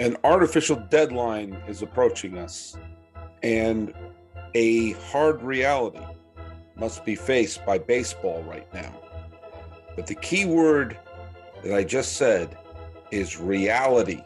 an 0.00 0.16
artificial 0.24 0.76
deadline 0.90 1.54
is 1.66 1.82
approaching 1.82 2.38
us, 2.38 2.76
and 3.42 3.92
a 4.54 4.92
hard 4.92 5.42
reality 5.42 6.00
must 6.76 7.04
be 7.04 7.14
faced 7.14 7.64
by 7.66 7.78
baseball 7.78 8.42
right 8.44 8.72
now. 8.72 8.94
But 9.96 10.06
the 10.06 10.14
key 10.14 10.44
word 10.44 10.96
that 11.64 11.74
I 11.74 11.82
just 11.82 12.16
said 12.16 12.56
is 13.10 13.40
reality. 13.40 14.22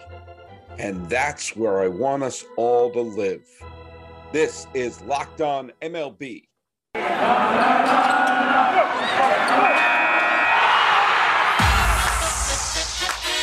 And 0.78 1.08
that's 1.08 1.56
where 1.56 1.80
I 1.80 1.88
want 1.88 2.22
us 2.22 2.44
all 2.56 2.90
to 2.92 3.00
live. 3.00 3.42
This 4.32 4.66
is 4.74 5.00
Locked 5.02 5.40
On 5.40 5.72
MLB. 5.80 6.48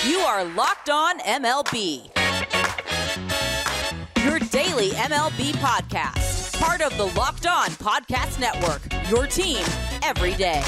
You 0.05 0.20
are 0.20 0.43
Locked 0.46 0.89
On 0.89 1.20
MLB. 1.20 2.18
Daily 4.69 4.89
MLB 4.91 5.54
podcast. 5.54 6.59
Part 6.61 6.82
of 6.82 6.96
the 6.96 7.05
Locked 7.19 7.47
On 7.47 7.69
Podcast 7.69 8.39
Network. 8.39 8.83
Your 9.10 9.25
team 9.25 9.65
every 10.04 10.36
day. 10.36 10.61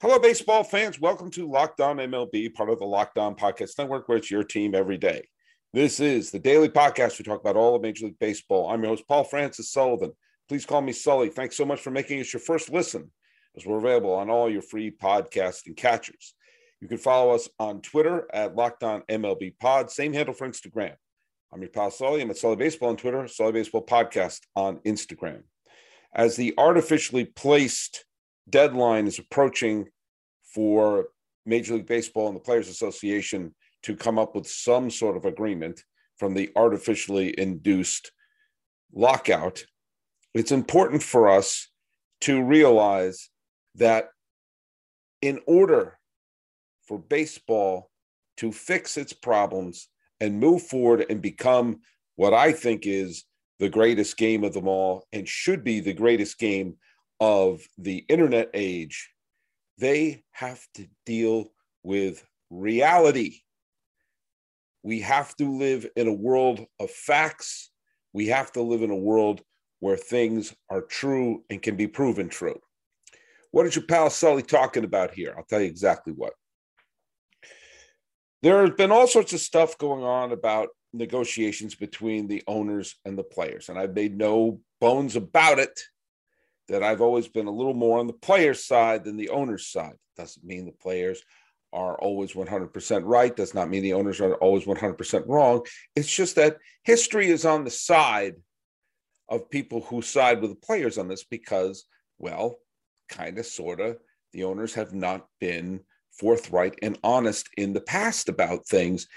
Hello, 0.00 0.20
baseball 0.20 0.62
fans. 0.62 1.00
Welcome 1.00 1.32
to 1.32 1.50
Locked 1.50 1.80
On 1.80 1.96
MLB, 1.96 2.54
part 2.54 2.70
of 2.70 2.78
the 2.78 2.84
Locked 2.84 3.18
On 3.18 3.34
Podcast 3.34 3.76
Network, 3.76 4.08
where 4.08 4.18
it's 4.18 4.30
your 4.30 4.44
team 4.44 4.72
every 4.72 4.96
day. 4.96 5.26
This 5.72 5.98
is 5.98 6.30
the 6.30 6.38
daily 6.38 6.68
podcast. 6.68 7.18
We 7.18 7.24
talk 7.24 7.40
about 7.40 7.56
all 7.56 7.74
of 7.74 7.82
Major 7.82 8.04
League 8.06 8.20
Baseball. 8.20 8.70
I'm 8.70 8.80
your 8.80 8.90
host, 8.90 9.08
Paul 9.08 9.24
Francis 9.24 9.72
Sullivan. 9.72 10.12
Please 10.48 10.64
call 10.64 10.80
me 10.80 10.92
Sully. 10.92 11.28
Thanks 11.28 11.56
so 11.56 11.64
much 11.64 11.80
for 11.80 11.90
making 11.90 12.20
us 12.20 12.32
your 12.32 12.40
first 12.40 12.70
listen, 12.70 13.10
as 13.56 13.66
we're 13.66 13.78
available 13.78 14.14
on 14.14 14.30
all 14.30 14.48
your 14.48 14.62
free 14.62 14.92
podcasting 14.92 15.76
catchers. 15.76 16.36
You 16.80 16.86
can 16.86 16.98
follow 16.98 17.34
us 17.34 17.48
on 17.58 17.80
Twitter 17.80 18.28
at 18.32 18.54
Locked 18.54 18.84
On 18.84 19.02
MLB 19.10 19.58
Pod. 19.58 19.90
Same 19.90 20.12
handle 20.12 20.34
for 20.34 20.48
Instagram. 20.48 20.94
I'm 21.54 21.62
your 21.62 21.70
pal 21.70 21.92
Sully. 21.92 22.20
I'm 22.20 22.30
at 22.30 22.36
Sully 22.36 22.56
Baseball 22.56 22.88
on 22.88 22.96
Twitter, 22.96 23.28
Sully 23.28 23.52
Baseball 23.52 23.86
Podcast 23.86 24.40
on 24.56 24.78
Instagram. 24.78 25.44
As 26.12 26.34
the 26.34 26.52
artificially 26.58 27.26
placed 27.26 28.04
deadline 28.50 29.06
is 29.06 29.20
approaching 29.20 29.86
for 30.52 31.10
Major 31.46 31.74
League 31.74 31.86
Baseball 31.86 32.26
and 32.26 32.34
the 32.34 32.40
Players 32.40 32.66
Association 32.66 33.54
to 33.84 33.94
come 33.94 34.18
up 34.18 34.34
with 34.34 34.48
some 34.48 34.90
sort 34.90 35.16
of 35.16 35.26
agreement 35.26 35.80
from 36.16 36.34
the 36.34 36.50
artificially 36.56 37.38
induced 37.38 38.10
lockout, 38.92 39.64
it's 40.34 40.50
important 40.50 41.04
for 41.04 41.28
us 41.28 41.68
to 42.22 42.42
realize 42.42 43.30
that 43.76 44.08
in 45.22 45.38
order 45.46 46.00
for 46.88 46.98
baseball 46.98 47.92
to 48.38 48.50
fix 48.50 48.96
its 48.96 49.12
problems 49.12 49.88
and 50.20 50.40
move 50.40 50.62
forward 50.62 51.06
and 51.08 51.20
become 51.20 51.80
what 52.16 52.34
I 52.34 52.52
think 52.52 52.86
is 52.86 53.24
the 53.58 53.68
greatest 53.68 54.16
game 54.16 54.44
of 54.44 54.52
them 54.52 54.68
all 54.68 55.06
and 55.12 55.28
should 55.28 55.64
be 55.64 55.80
the 55.80 55.92
greatest 55.92 56.38
game 56.38 56.76
of 57.20 57.66
the 57.78 58.04
internet 58.08 58.50
age, 58.54 59.10
they 59.78 60.22
have 60.32 60.64
to 60.74 60.86
deal 61.06 61.46
with 61.82 62.24
reality. 62.50 63.40
We 64.82 65.00
have 65.00 65.34
to 65.36 65.50
live 65.50 65.86
in 65.96 66.08
a 66.08 66.12
world 66.12 66.64
of 66.78 66.90
facts. 66.90 67.70
We 68.12 68.26
have 68.28 68.52
to 68.52 68.62
live 68.62 68.82
in 68.82 68.90
a 68.90 68.96
world 68.96 69.42
where 69.80 69.96
things 69.96 70.54
are 70.70 70.82
true 70.82 71.44
and 71.50 71.62
can 71.62 71.76
be 71.76 71.86
proven 71.86 72.28
true. 72.28 72.58
What 73.50 73.66
is 73.66 73.76
your 73.76 73.84
pal 73.86 74.10
Sully 74.10 74.42
talking 74.42 74.84
about 74.84 75.12
here? 75.12 75.34
I'll 75.36 75.44
tell 75.44 75.60
you 75.60 75.66
exactly 75.66 76.12
what 76.12 76.32
there 78.44 78.60
has 78.60 78.74
been 78.74 78.92
all 78.92 79.06
sorts 79.06 79.32
of 79.32 79.40
stuff 79.40 79.78
going 79.78 80.04
on 80.04 80.30
about 80.30 80.68
negotiations 80.92 81.74
between 81.74 82.28
the 82.28 82.42
owners 82.46 82.96
and 83.06 83.16
the 83.16 83.24
players. 83.24 83.70
And 83.70 83.78
I've 83.78 83.94
made 83.94 84.18
no 84.18 84.60
bones 84.82 85.16
about 85.16 85.58
it 85.58 85.80
that 86.68 86.82
I've 86.82 87.00
always 87.00 87.26
been 87.26 87.46
a 87.46 87.50
little 87.50 87.72
more 87.72 87.98
on 87.98 88.06
the 88.06 88.12
players' 88.12 88.66
side 88.66 89.04
than 89.04 89.16
the 89.16 89.30
owners' 89.30 89.68
side. 89.68 89.94
Doesn't 90.18 90.44
mean 90.44 90.66
the 90.66 90.72
players 90.72 91.22
are 91.72 91.98
always 91.98 92.34
100% 92.34 93.02
right, 93.06 93.34
does 93.34 93.54
not 93.54 93.70
mean 93.70 93.82
the 93.82 93.94
owners 93.94 94.20
are 94.20 94.34
always 94.34 94.66
100% 94.66 95.24
wrong. 95.26 95.64
It's 95.96 96.14
just 96.14 96.36
that 96.36 96.58
history 96.82 97.28
is 97.28 97.46
on 97.46 97.64
the 97.64 97.70
side 97.70 98.34
of 99.30 99.48
people 99.48 99.80
who 99.80 100.02
side 100.02 100.42
with 100.42 100.50
the 100.50 100.66
players 100.66 100.98
on 100.98 101.08
this 101.08 101.24
because, 101.24 101.86
well, 102.18 102.56
kind 103.08 103.38
of, 103.38 103.46
sort 103.46 103.80
of, 103.80 103.96
the 104.34 104.44
owners 104.44 104.74
have 104.74 104.92
not 104.92 105.26
been 105.40 105.80
forthright 106.18 106.78
and 106.82 106.98
honest 107.02 107.48
in 107.56 107.72
the 107.72 107.80
past 107.80 108.28
about 108.28 108.66
things, 108.66 109.08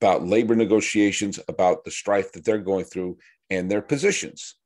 about 0.00 0.26
labor 0.26 0.54
negotiations, 0.54 1.40
about 1.48 1.84
the 1.84 1.90
strife 1.90 2.32
that 2.32 2.44
they're 2.44 2.58
going 2.58 2.84
through 2.84 3.18
and 3.50 3.70
their 3.70 3.82
positions. 3.82 4.56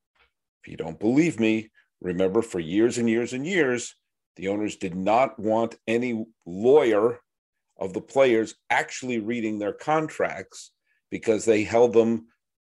If 0.63 0.71
you 0.71 0.77
don't 0.77 0.99
believe 0.99 1.41
me, 1.41 1.71
remember 2.01 2.43
for 2.43 2.61
years 2.61 2.99
and 2.99 3.09
years 3.09 3.33
and 3.33 3.47
years, 3.47 3.95
the 4.37 4.49
owners 4.49 4.77
did 4.77 4.95
not 4.95 5.39
want 5.39 5.77
any 5.87 6.25
lawyer 6.47 7.21
of 7.79 7.93
the 7.93 8.01
players 8.01 8.55
actually 8.71 9.19
reading 9.19 9.59
their 9.59 9.73
contracts 9.73 10.73
because 11.11 11.45
they 11.45 11.65
held 11.65 11.93
them 11.93 12.27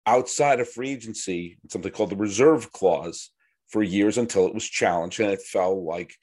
outside 0.05 0.59
of 0.59 0.69
free 0.69 0.91
agency, 0.91 1.57
something 1.69 1.91
called 1.91 2.09
the 2.09 2.15
reserve 2.15 2.71
clause, 2.71 3.31
for 3.67 3.83
years 3.83 4.17
until 4.17 4.47
it 4.47 4.53
was 4.53 4.67
challenged 4.67 5.19
and 5.19 5.31
it 5.31 5.41
fell 5.41 5.85
like 5.85 6.15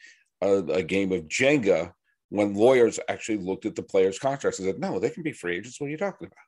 a, 0.43 0.57
a 0.57 0.83
game 0.83 1.13
of 1.13 1.29
Jenga 1.29 1.93
when 2.31 2.55
lawyers 2.55 2.99
actually 3.09 3.39
looked 3.39 3.67
at 3.67 3.75
the 3.75 3.83
players' 3.83 4.19
contracts 4.19 4.59
and 4.59 4.67
said, 4.67 4.81
no, 4.81 4.99
they 4.99 5.11
can 5.11 5.23
be 5.23 5.33
free 5.33 5.57
agents. 5.57 5.81
What 5.81 5.87
are 5.87 5.91
you 5.91 5.97
talking 5.97 6.27
about? 6.27 6.39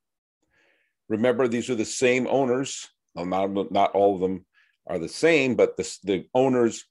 Remember, 1.08 1.48
these 1.48 1.70
are 1.70 1.74
the 1.74 1.84
same 1.84 2.26
owners. 2.26 2.88
Well, 3.14 3.26
not, 3.26 3.72
not 3.72 3.92
all 3.92 4.14
of 4.14 4.20
them 4.20 4.44
are 4.86 4.98
the 4.98 5.08
same, 5.08 5.54
but 5.54 5.76
the, 5.76 5.98
the 6.04 6.26
owners 6.34 6.84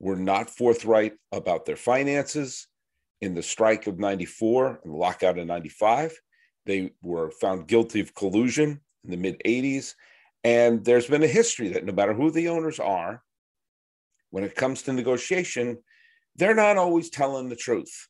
were 0.00 0.16
not 0.16 0.50
forthright 0.50 1.14
about 1.32 1.64
their 1.64 1.76
finances 1.76 2.66
in 3.20 3.34
the 3.34 3.42
strike 3.42 3.86
of 3.86 3.98
94 3.98 4.80
and 4.84 4.92
the 4.92 4.96
lockout 4.96 5.38
in 5.38 5.46
95. 5.46 6.18
They 6.66 6.92
were 7.02 7.30
found 7.30 7.68
guilty 7.68 8.00
of 8.00 8.14
collusion 8.14 8.80
in 9.04 9.10
the 9.10 9.16
mid 9.16 9.40
80s. 9.44 9.94
And 10.42 10.84
there's 10.84 11.06
been 11.06 11.22
a 11.22 11.28
history 11.28 11.68
that 11.68 11.84
no 11.84 11.92
matter 11.92 12.12
who 12.12 12.30
the 12.30 12.48
owners 12.48 12.78
are, 12.78 13.22
when 14.30 14.44
it 14.44 14.56
comes 14.56 14.82
to 14.82 14.92
negotiation, 14.92 15.78
they're 16.36 16.54
not 16.54 16.76
always 16.76 17.08
telling 17.08 17.48
the 17.48 17.56
truth. 17.56 18.08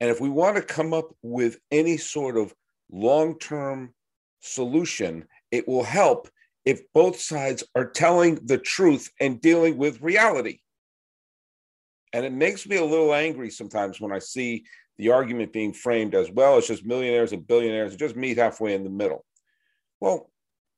And 0.00 0.10
if 0.10 0.20
we 0.20 0.28
want 0.28 0.56
to 0.56 0.62
come 0.62 0.92
up 0.92 1.10
with 1.22 1.58
any 1.70 1.96
sort 1.96 2.36
of 2.36 2.54
long 2.90 3.38
term 3.38 3.94
solution, 4.40 5.24
it 5.50 5.66
will 5.66 5.82
help 5.82 6.28
if 6.64 6.82
both 6.92 7.20
sides 7.20 7.64
are 7.74 7.90
telling 7.90 8.36
the 8.44 8.58
truth 8.58 9.10
and 9.20 9.40
dealing 9.40 9.76
with 9.76 10.02
reality. 10.02 10.60
And 12.12 12.24
it 12.24 12.32
makes 12.32 12.66
me 12.66 12.76
a 12.76 12.84
little 12.84 13.14
angry 13.14 13.50
sometimes 13.50 14.00
when 14.00 14.12
I 14.12 14.18
see 14.18 14.64
the 14.98 15.10
argument 15.10 15.52
being 15.52 15.72
framed 15.72 16.14
as 16.14 16.30
well, 16.30 16.58
it's 16.58 16.66
just 16.66 16.84
millionaires 16.84 17.32
and 17.32 17.46
billionaires, 17.46 17.96
just 17.96 18.16
meet 18.16 18.38
halfway 18.38 18.74
in 18.74 18.84
the 18.84 18.90
middle. 18.90 19.24
Well, 20.00 20.30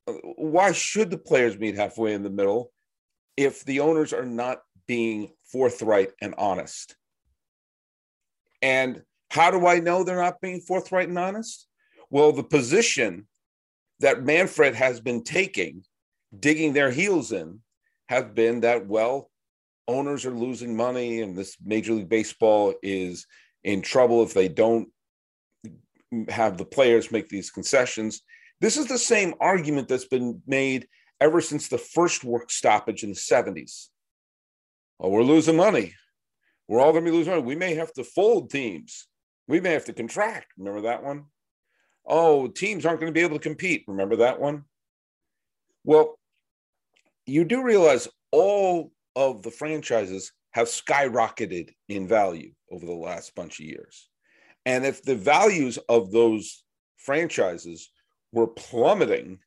uh, 0.06 0.12
why 0.37 0.72
should 0.72 1.10
the 1.10 1.19
players 1.19 1.58
meet 1.58 1.76
halfway 1.76 2.12
in 2.14 2.22
the 2.22 2.31
middle 2.31 2.72
if 3.37 3.64
the 3.64 3.81
owners 3.81 4.12
are 4.12 4.26
not 4.26 4.60
being 4.87 5.32
forthright 5.44 6.10
and 6.20 6.34
honest? 6.37 6.97
And 8.62 9.02
how 9.31 9.51
do 9.51 9.67
I 9.67 9.79
know 9.79 10.05
they're 10.05 10.17
not 10.17 10.41
being 10.41 10.61
forthright 10.61 11.09
and 11.09 11.19
honest? 11.19 11.67
Well, 12.11 12.33
the 12.33 12.43
position 12.43 13.27
that 14.01 14.25
Manfred 14.25 14.75
has 14.75 15.01
been 15.01 15.23
taking, 15.23 15.85
digging 16.39 16.73
their 16.73 16.91
heels 16.91 17.33
in, 17.33 17.61
have 18.09 18.35
been 18.35 18.61
that, 18.61 18.87
well, 18.87 19.31
owners 19.87 20.27
are 20.27 20.35
losing 20.35 20.77
money 20.77 21.21
and 21.21 21.37
this 21.37 21.57
Major 21.65 21.93
League 21.93 22.09
Baseball 22.09 22.75
is 22.83 23.27
in 23.63 23.83
trouble 23.83 24.23
if 24.23 24.35
they 24.35 24.49
don't 24.49 24.89
have 26.29 26.59
the 26.59 26.65
players 26.65 27.12
make 27.12 27.29
these 27.29 27.50
concessions. 27.50 28.23
This 28.61 28.76
is 28.76 28.87
the 28.87 28.99
same 28.99 29.35
argument 29.41 29.87
that's 29.88 30.06
been 30.06 30.43
made 30.47 30.88
ever 31.21 31.41
since 31.41 31.69
the 31.69 31.79
first 31.79 32.25
work 32.25 32.50
stoppage 32.50 33.05
in 33.05 33.11
the 33.11 33.15
70s. 33.15 33.88
Oh, 34.99 35.09
we're 35.09 35.23
losing 35.23 35.56
money. 35.56 35.94
We're 36.67 36.81
all 36.81 36.93
going 36.93 37.05
to 37.05 37.11
be 37.11 37.17
losing 37.17 37.33
money. 37.33 37.44
We 37.44 37.55
may 37.55 37.75
have 37.75 37.93
to 37.94 38.05
fold 38.05 38.50
teams. 38.50 39.06
We 39.50 39.58
may 39.58 39.73
have 39.73 39.85
to 39.87 39.93
contract. 39.93 40.47
Remember 40.56 40.82
that 40.82 41.02
one? 41.02 41.25
Oh, 42.06 42.47
teams 42.47 42.87
aren't 42.87 43.00
going 43.00 43.12
to 43.12 43.19
be 43.19 43.25
able 43.25 43.37
to 43.37 43.43
compete. 43.43 43.82
Remember 43.88 44.14
that 44.17 44.41
one? 44.41 44.62
Well, 45.82 46.20
you 47.26 47.44
do 47.44 47.64
realize 47.64 48.06
all 48.31 48.93
of 49.17 49.43
the 49.43 49.50
franchises 49.50 50.31
have 50.52 50.69
skyrocketed 50.69 51.70
in 51.88 52.06
value 52.06 52.52
over 52.70 52.87
the 52.87 52.93
last 52.93 53.35
bunch 53.35 53.58
of 53.58 53.67
years. 53.67 54.08
And 54.67 54.87
if 54.87 55.02
the 55.02 55.17
values 55.17 55.81
of 55.88 56.12
those 56.12 56.62
franchises 56.99 57.91
were 58.31 58.47
plummeting 58.47 59.41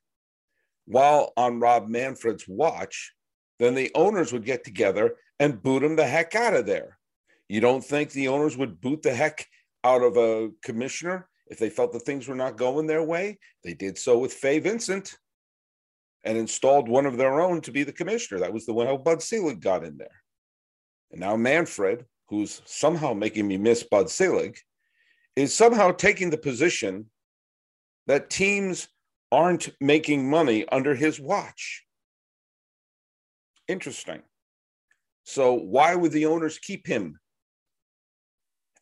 while 0.84 1.32
on 1.38 1.62
Rob 1.62 1.88
Manfred's 1.88 2.46
watch, 2.46 3.14
then 3.58 3.74
the 3.74 3.90
owners 3.96 4.34
would 4.34 4.44
get 4.44 4.66
together 4.66 5.16
and 5.40 5.64
boot 5.64 5.82
him 5.82 5.96
the 5.96 6.06
heck 6.06 6.36
out 6.36 6.56
of 6.56 6.66
there. 6.66 6.98
You 7.48 7.62
don't 7.62 7.86
think 7.86 8.12
the 8.12 8.28
owners 8.28 8.58
would 8.58 8.82
boot 8.82 9.02
the 9.02 9.16
heck 9.16 9.48
out 9.84 10.02
of 10.02 10.18
a 10.18 10.50
commissioner 10.64 11.28
if 11.48 11.60
they 11.60 11.70
felt 11.70 11.92
that 11.94 12.02
things 12.02 12.28
were 12.28 12.36
not 12.36 12.58
going 12.58 12.88
their 12.88 13.04
way, 13.04 13.38
they 13.64 13.74
did 13.74 13.98
so 13.98 14.18
with 14.18 14.34
Fay 14.34 14.60
Vincent 14.60 15.18
and 16.24 16.38
installed 16.38 16.88
one 16.88 17.06
of 17.06 17.18
their 17.18 17.42
own 17.42 17.62
to 17.62 17.72
be 17.72 17.84
the 17.84 17.92
commissioner. 17.92 18.40
That 18.40 18.54
was 18.54 18.66
the 18.66 18.74
one 18.74 18.88
how 18.88 18.98
Bud 18.98 19.22
Selig 19.22 19.62
got 19.62 19.84
in 19.84 19.98
there. 19.98 20.22
And 21.12 21.20
now 21.20 21.36
Manfred, 21.36 22.06
who's 22.30 22.62
somehow 22.66 23.14
making 23.14 23.48
me 23.48 23.58
miss 23.58 23.84
Bud 23.84 24.10
Selig, 24.10 24.58
is 25.36 25.54
somehow 25.54 25.92
taking 25.92 26.30
the 26.30 26.38
position 26.38 27.10
that 28.08 28.30
teams 28.30 28.88
aren't 29.32 29.70
making 29.82 30.30
money 30.30 30.68
under 30.70 30.96
his 30.96 31.20
watch. 31.20 31.84
Interesting. 33.68 34.22
So, 35.26 35.54
why 35.54 35.96
would 35.96 36.12
the 36.12 36.26
owners 36.26 36.60
keep 36.60 36.86
him? 36.86 37.20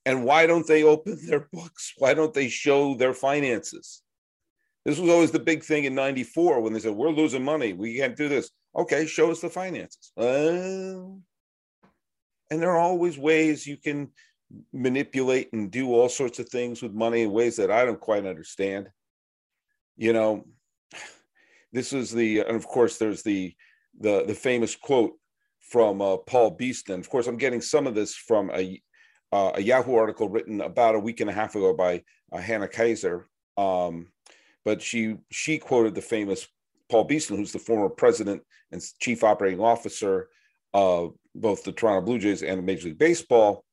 And 0.06 0.25
why 0.25 0.48
don't 0.48 0.68
they 0.68 0.83
open 0.83 1.18
their 1.27 1.48
books? 1.51 1.94
Why 1.98 2.13
don't 2.13 2.33
they 2.33 2.50
show 2.50 2.95
their 2.95 3.13
finances? 3.13 4.01
This 4.86 4.98
was 4.98 5.09
always 5.09 5.31
the 5.31 5.39
big 5.39 5.63
thing 5.63 5.83
in 5.83 5.94
94 5.94 6.59
when 6.62 6.74
they 6.74 6.80
said, 6.80 6.94
We're 6.94 7.12
losing 7.12 7.44
money. 7.44 7.74
We 7.74 7.98
can't 7.98 8.15
do 8.15 8.27
this. 8.27 8.50
Okay, 8.75 9.06
show 9.06 9.30
us 9.30 9.42
the 9.42 9.50
finances. 9.50 10.12
Uh, 10.18 11.18
and 12.50 12.62
there 12.62 12.71
are 12.71 12.80
always 12.80 13.18
ways 13.18 13.68
you 13.68 13.77
can 13.77 14.09
manipulate 14.74 15.53
and 15.53 15.71
do 15.71 15.94
all 15.94 16.09
sorts 16.09 16.39
of 16.39 16.50
things 16.50 16.81
with 16.81 16.94
money 16.94 17.21
in 17.21 17.31
ways 17.31 17.56
that 17.57 17.71
I 17.71 17.86
don't 17.86 18.00
quite 18.00 18.25
understand. 18.25 18.89
You 19.97 20.13
know, 20.13 20.45
this 21.71 21.94
is 21.94 22.12
the, 22.12 22.39
and 22.39 22.56
of 22.56 22.65
course, 22.65 22.97
there's 22.97 23.24
the 23.24 23.56
the 24.00 24.24
the 24.25 24.33
famous 24.33 24.75
quote 24.75 25.13
from 25.59 26.01
uh, 26.01 26.18
Paul 26.18 26.51
Beeston. 26.51 27.00
Of 27.00 27.09
course, 27.09 27.27
I'm 27.27 27.38
getting 27.38 27.62
some 27.62 27.88
of 27.88 27.95
this 27.95 28.15
from 28.15 28.50
a 28.51 28.81
uh, 29.31 29.51
a 29.56 29.62
Yahoo 29.62 29.95
article 29.95 30.30
written 30.30 30.62
about 30.62 30.95
a 30.95 31.00
week 31.00 31.22
and 31.22 31.30
a 31.30 31.33
half 31.33 31.56
ago 31.56 31.74
by 31.74 32.04
uh, 32.31 32.38
Hannah 32.38 32.68
Keyser. 32.68 33.25
Um, 33.57 34.07
but 34.63 34.81
she 34.81 35.18
she 35.31 35.57
quoted 35.57 35.95
the 35.95 36.01
famous 36.01 36.48
Paul 36.89 37.06
Beeston, 37.06 37.38
who's 37.38 37.51
the 37.51 37.60
former 37.60 37.89
president 37.89 38.44
and 38.72 38.81
chief 39.00 39.24
operating 39.24 39.60
officer 39.60 40.30
of 40.74 41.13
both 41.33 41.63
the 41.63 41.72
Toronto 41.72 42.06
Blue 42.06 42.19
Jays 42.19 42.44
and 42.44 42.66
Major 42.66 42.89
League 42.89 42.98
Baseball. 42.98 43.66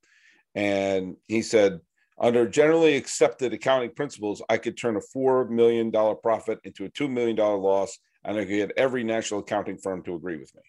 And 0.54 1.16
he 1.26 1.42
said, 1.42 1.80
under 2.20 2.48
generally 2.48 2.96
accepted 2.96 3.52
accounting 3.52 3.90
principles, 3.90 4.42
I 4.48 4.56
could 4.56 4.76
turn 4.76 4.96
a 4.96 5.16
$4 5.16 5.48
million 5.50 5.92
profit 5.92 6.58
into 6.64 6.84
a 6.84 6.90
$2 6.90 7.08
million 7.08 7.36
loss, 7.36 7.98
and 8.24 8.36
I 8.36 8.44
could 8.44 8.50
get 8.50 8.72
every 8.76 9.04
national 9.04 9.40
accounting 9.40 9.78
firm 9.78 10.02
to 10.04 10.14
agree 10.14 10.36
with 10.36 10.52
me. 10.54 10.62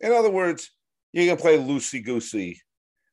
In 0.00 0.12
other 0.12 0.30
words, 0.30 0.70
you 1.12 1.28
can 1.28 1.36
play 1.36 1.58
loosey 1.58 2.04
goosey 2.04 2.60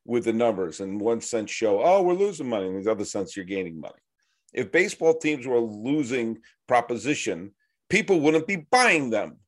with 0.06 0.24
the 0.24 0.32
numbers. 0.32 0.80
In 0.80 0.98
one 0.98 1.20
sense, 1.20 1.50
show, 1.50 1.82
oh, 1.82 2.02
we're 2.02 2.14
losing 2.14 2.48
money. 2.48 2.68
In 2.68 2.82
the 2.82 2.90
other 2.90 3.04
sense, 3.04 3.36
you're 3.36 3.44
gaining 3.44 3.80
money. 3.80 3.94
If 4.54 4.72
baseball 4.72 5.18
teams 5.18 5.46
were 5.46 5.58
losing 5.58 6.38
proposition, 6.66 7.52
people 7.90 8.20
wouldn't 8.20 8.46
be 8.46 8.66
buying 8.70 9.10
them. 9.10 9.38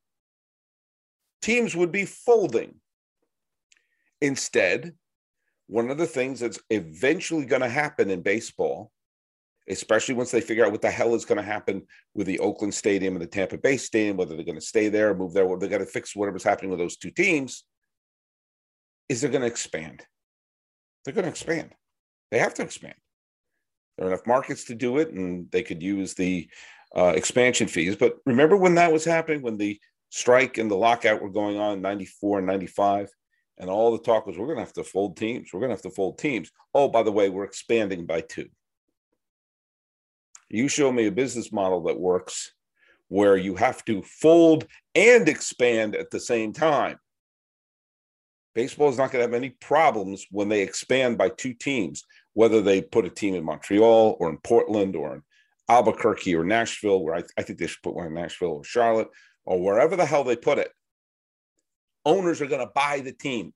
Teams 1.41 1.75
would 1.75 1.93
be 1.93 2.05
folding. 2.05 2.75
Instead, 4.21 4.95
one 5.69 5.91
of 5.91 5.99
the 5.99 6.07
things 6.07 6.41
that's 6.41 6.59
eventually 6.71 7.47
going 7.47 7.63
to 7.63 7.69
happen 7.69 8.11
in 8.11 8.21
baseball, 8.23 8.91
especially 9.69 10.15
once 10.15 10.31
they 10.31 10.41
figure 10.41 10.65
out 10.65 10.73
what 10.73 10.83
the 10.83 10.91
hell 10.91 11.15
is 11.15 11.25
going 11.25 11.37
to 11.37 11.43
happen 11.43 11.87
with 12.15 12.27
the 12.27 12.41
Oakland 12.41 12.75
Stadium 12.75 13.15
and 13.15 13.23
the 13.23 13.27
Tampa 13.27 13.59
Bay 13.59 13.77
Stadium, 13.77 14.17
whether 14.17 14.35
they're 14.35 14.45
going 14.45 14.57
to 14.57 14.61
stay 14.61 14.89
there, 14.89 15.11
or 15.11 15.15
move 15.15 15.33
there, 15.33 15.47
whether 15.47 15.61
they 15.61 15.69
got 15.69 15.79
to 15.79 15.87
fix 15.87 16.17
whatever's 16.17 16.43
happening 16.43 16.71
with 16.71 16.81
those 16.81 16.97
two 16.97 17.11
teams, 17.11 17.65
is 19.09 19.21
they're 19.21 19.31
going 19.31 19.43
to 19.43 19.47
expand. 19.47 20.05
They're 21.05 21.15
going 21.15 21.25
to 21.25 21.31
expand. 21.31 21.75
They 22.31 22.39
have 22.39 22.55
to 22.55 22.63
expand. 22.63 22.95
There 23.97 24.07
are 24.07 24.11
enough 24.11 24.27
markets 24.27 24.65
to 24.65 24.75
do 24.75 24.99
it, 24.99 25.11
and 25.11 25.51
they 25.51 25.63
could 25.63 25.83
use 25.83 26.15
the 26.15 26.49
uh, 26.97 27.13
expansion 27.17 27.67
fees. 27.67 27.97
But 27.97 28.19
remember 28.27 28.57
when 28.57 28.75
that 28.77 28.93
was 28.93 29.05
happening, 29.05 29.43
when 29.43 29.57
the 29.57 29.79
strike 30.11 30.59
and 30.59 30.71
the 30.71 30.77
lockout 30.77 31.21
were 31.21 31.31
going 31.31 31.59
on 31.59 31.75
in 31.75 31.83
94 31.83 32.39
and 32.39 32.47
95? 32.47 33.09
And 33.59 33.69
all 33.69 33.91
the 33.91 34.03
talk 34.03 34.27
was, 34.27 34.39
we're 34.39 34.47
going 34.47 34.59
to 34.59 34.65
have 34.65 34.73
to 34.75 34.85
fold 34.85 35.17
teams. 35.17 35.51
We're 35.53 35.61
going 35.61 35.71
to 35.71 35.75
have 35.75 35.83
to 35.83 35.91
fold 35.91 36.19
teams. 36.19 36.51
Oh, 36.75 36.89
by 36.89 37.03
the 37.03 37.13
way, 37.13 37.29
we're 37.29 37.45
expanding 37.45 38.07
by 38.07 38.21
two. 38.21 38.49
You 40.49 40.69
show 40.69 40.93
me 40.93 41.07
a 41.07 41.13
business 41.13 41.53
model 41.53 41.83
that 41.85 41.99
works 41.99 42.53
where 43.09 43.37
you 43.37 43.57
have 43.57 43.85
to 43.87 44.03
fold 44.03 44.67
and 44.95 45.29
expand 45.29 45.97
at 45.97 46.11
the 46.11 46.21
same 46.21 46.53
time. 46.53 46.99
Baseball 48.59 48.89
is 48.89 48.99
not 48.99 49.13
going 49.13 49.21
to 49.25 49.31
have 49.31 49.41
any 49.41 49.51
problems 49.51 50.27
when 50.33 50.49
they 50.49 50.63
expand 50.63 51.17
by 51.17 51.29
two 51.29 51.55
teams, 51.55 52.03
whether 52.33 52.61
they 52.61 52.83
put 52.83 53.05
a 53.05 53.09
team 53.09 53.37
in 53.37 53.45
Montreal 53.45 54.17
or 54.19 54.29
in 54.29 54.39
Portland 54.39 54.97
or 54.97 55.15
in 55.15 55.23
Albuquerque 55.69 56.35
or 56.35 56.43
Nashville, 56.43 57.05
where 57.05 57.15
I, 57.15 57.23
I 57.39 57.43
think 57.43 57.61
they 57.61 57.69
should 57.69 57.85
put 57.85 57.95
one 57.95 58.09
in 58.09 58.15
Nashville 58.15 58.49
or 58.49 58.65
Charlotte 58.65 59.11
or 59.45 59.63
wherever 59.63 59.95
the 59.95 60.05
hell 60.05 60.25
they 60.25 60.35
put 60.35 60.59
it 60.59 60.73
owners 62.05 62.41
are 62.41 62.49
going 62.49 62.67
to 62.67 62.73
buy 62.75 62.99
the 62.99 63.13
team. 63.13 63.55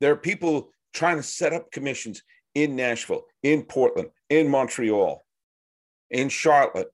There 0.00 0.12
are 0.12 0.16
people 0.16 0.70
trying 0.94 1.16
to 1.16 1.24
set 1.24 1.52
up 1.52 1.72
commissions 1.72 2.22
in 2.54 2.76
Nashville, 2.76 3.24
in 3.42 3.64
Portland, 3.64 4.10
in 4.30 4.48
Montreal, 4.48 5.24
in 6.08 6.28
Charlotte 6.28 6.92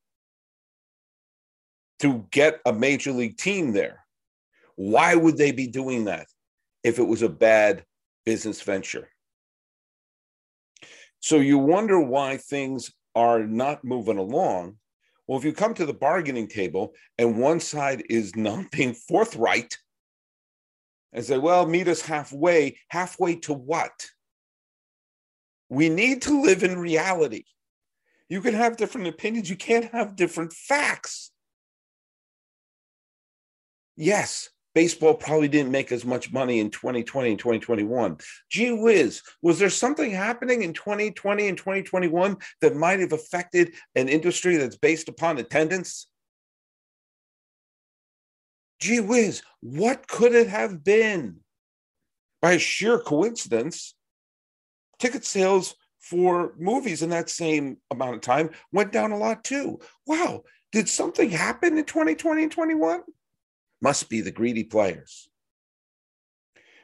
to 1.98 2.26
get 2.30 2.60
a 2.64 2.72
major 2.72 3.12
league 3.12 3.36
team 3.36 3.72
there. 3.72 4.06
Why 4.76 5.14
would 5.14 5.36
they 5.36 5.52
be 5.52 5.66
doing 5.66 6.06
that 6.06 6.28
if 6.82 6.98
it 6.98 7.06
was 7.06 7.22
a 7.22 7.28
bad 7.28 7.84
business 8.24 8.60
venture? 8.62 9.08
So 11.20 11.36
you 11.36 11.58
wonder 11.58 12.00
why 12.00 12.36
things 12.36 12.92
are 13.14 13.44
not 13.44 13.84
moving 13.84 14.18
along. 14.18 14.76
Well, 15.26 15.38
if 15.38 15.44
you 15.44 15.52
come 15.52 15.74
to 15.74 15.86
the 15.86 15.92
bargaining 15.92 16.46
table 16.46 16.94
and 17.18 17.38
one 17.38 17.60
side 17.60 18.04
is 18.08 18.36
not 18.36 18.70
being 18.70 18.94
forthright 18.94 19.76
and 21.12 21.24
say, 21.24 21.38
well, 21.38 21.66
meet 21.66 21.88
us 21.88 22.00
halfway. 22.00 22.78
Halfway 22.88 23.36
to 23.40 23.52
what? 23.52 24.06
We 25.68 25.88
need 25.88 26.22
to 26.22 26.42
live 26.42 26.62
in 26.62 26.78
reality. 26.78 27.44
You 28.28 28.40
can 28.40 28.54
have 28.54 28.76
different 28.76 29.06
opinions, 29.06 29.48
you 29.48 29.56
can't 29.56 29.90
have 29.92 30.16
different 30.16 30.52
facts. 30.52 31.30
Yes, 33.96 34.50
baseball 34.74 35.14
probably 35.14 35.48
didn't 35.48 35.72
make 35.72 35.92
as 35.92 36.04
much 36.04 36.32
money 36.32 36.60
in 36.60 36.70
2020 36.70 37.30
and 37.30 37.38
2021. 37.38 38.18
Gee 38.50 38.72
whiz, 38.72 39.22
was 39.42 39.58
there 39.58 39.70
something 39.70 40.10
happening 40.10 40.62
in 40.62 40.72
2020 40.72 41.48
and 41.48 41.58
2021 41.58 42.36
that 42.60 42.76
might 42.76 43.00
have 43.00 43.12
affected 43.12 43.74
an 43.94 44.08
industry 44.08 44.56
that's 44.56 44.76
based 44.76 45.08
upon 45.08 45.38
attendance? 45.38 46.08
gee 48.78 49.00
whiz, 49.00 49.42
what 49.60 50.06
could 50.06 50.34
it 50.34 50.48
have 50.48 50.84
been? 50.84 51.40
By 52.40 52.58
sheer 52.58 52.98
coincidence, 53.00 53.94
ticket 54.98 55.24
sales 55.24 55.74
for 55.98 56.54
movies 56.58 57.02
in 57.02 57.10
that 57.10 57.28
same 57.28 57.78
amount 57.90 58.14
of 58.14 58.20
time 58.20 58.50
went 58.72 58.92
down 58.92 59.10
a 59.10 59.18
lot 59.18 59.42
too. 59.42 59.80
Wow, 60.06 60.44
did 60.70 60.88
something 60.88 61.30
happen 61.30 61.76
in 61.76 61.84
2020 61.84 62.44
and 62.44 62.52
21? 62.52 63.02
Must 63.80 64.08
be 64.08 64.20
the 64.20 64.30
greedy 64.30 64.64
players. 64.64 65.28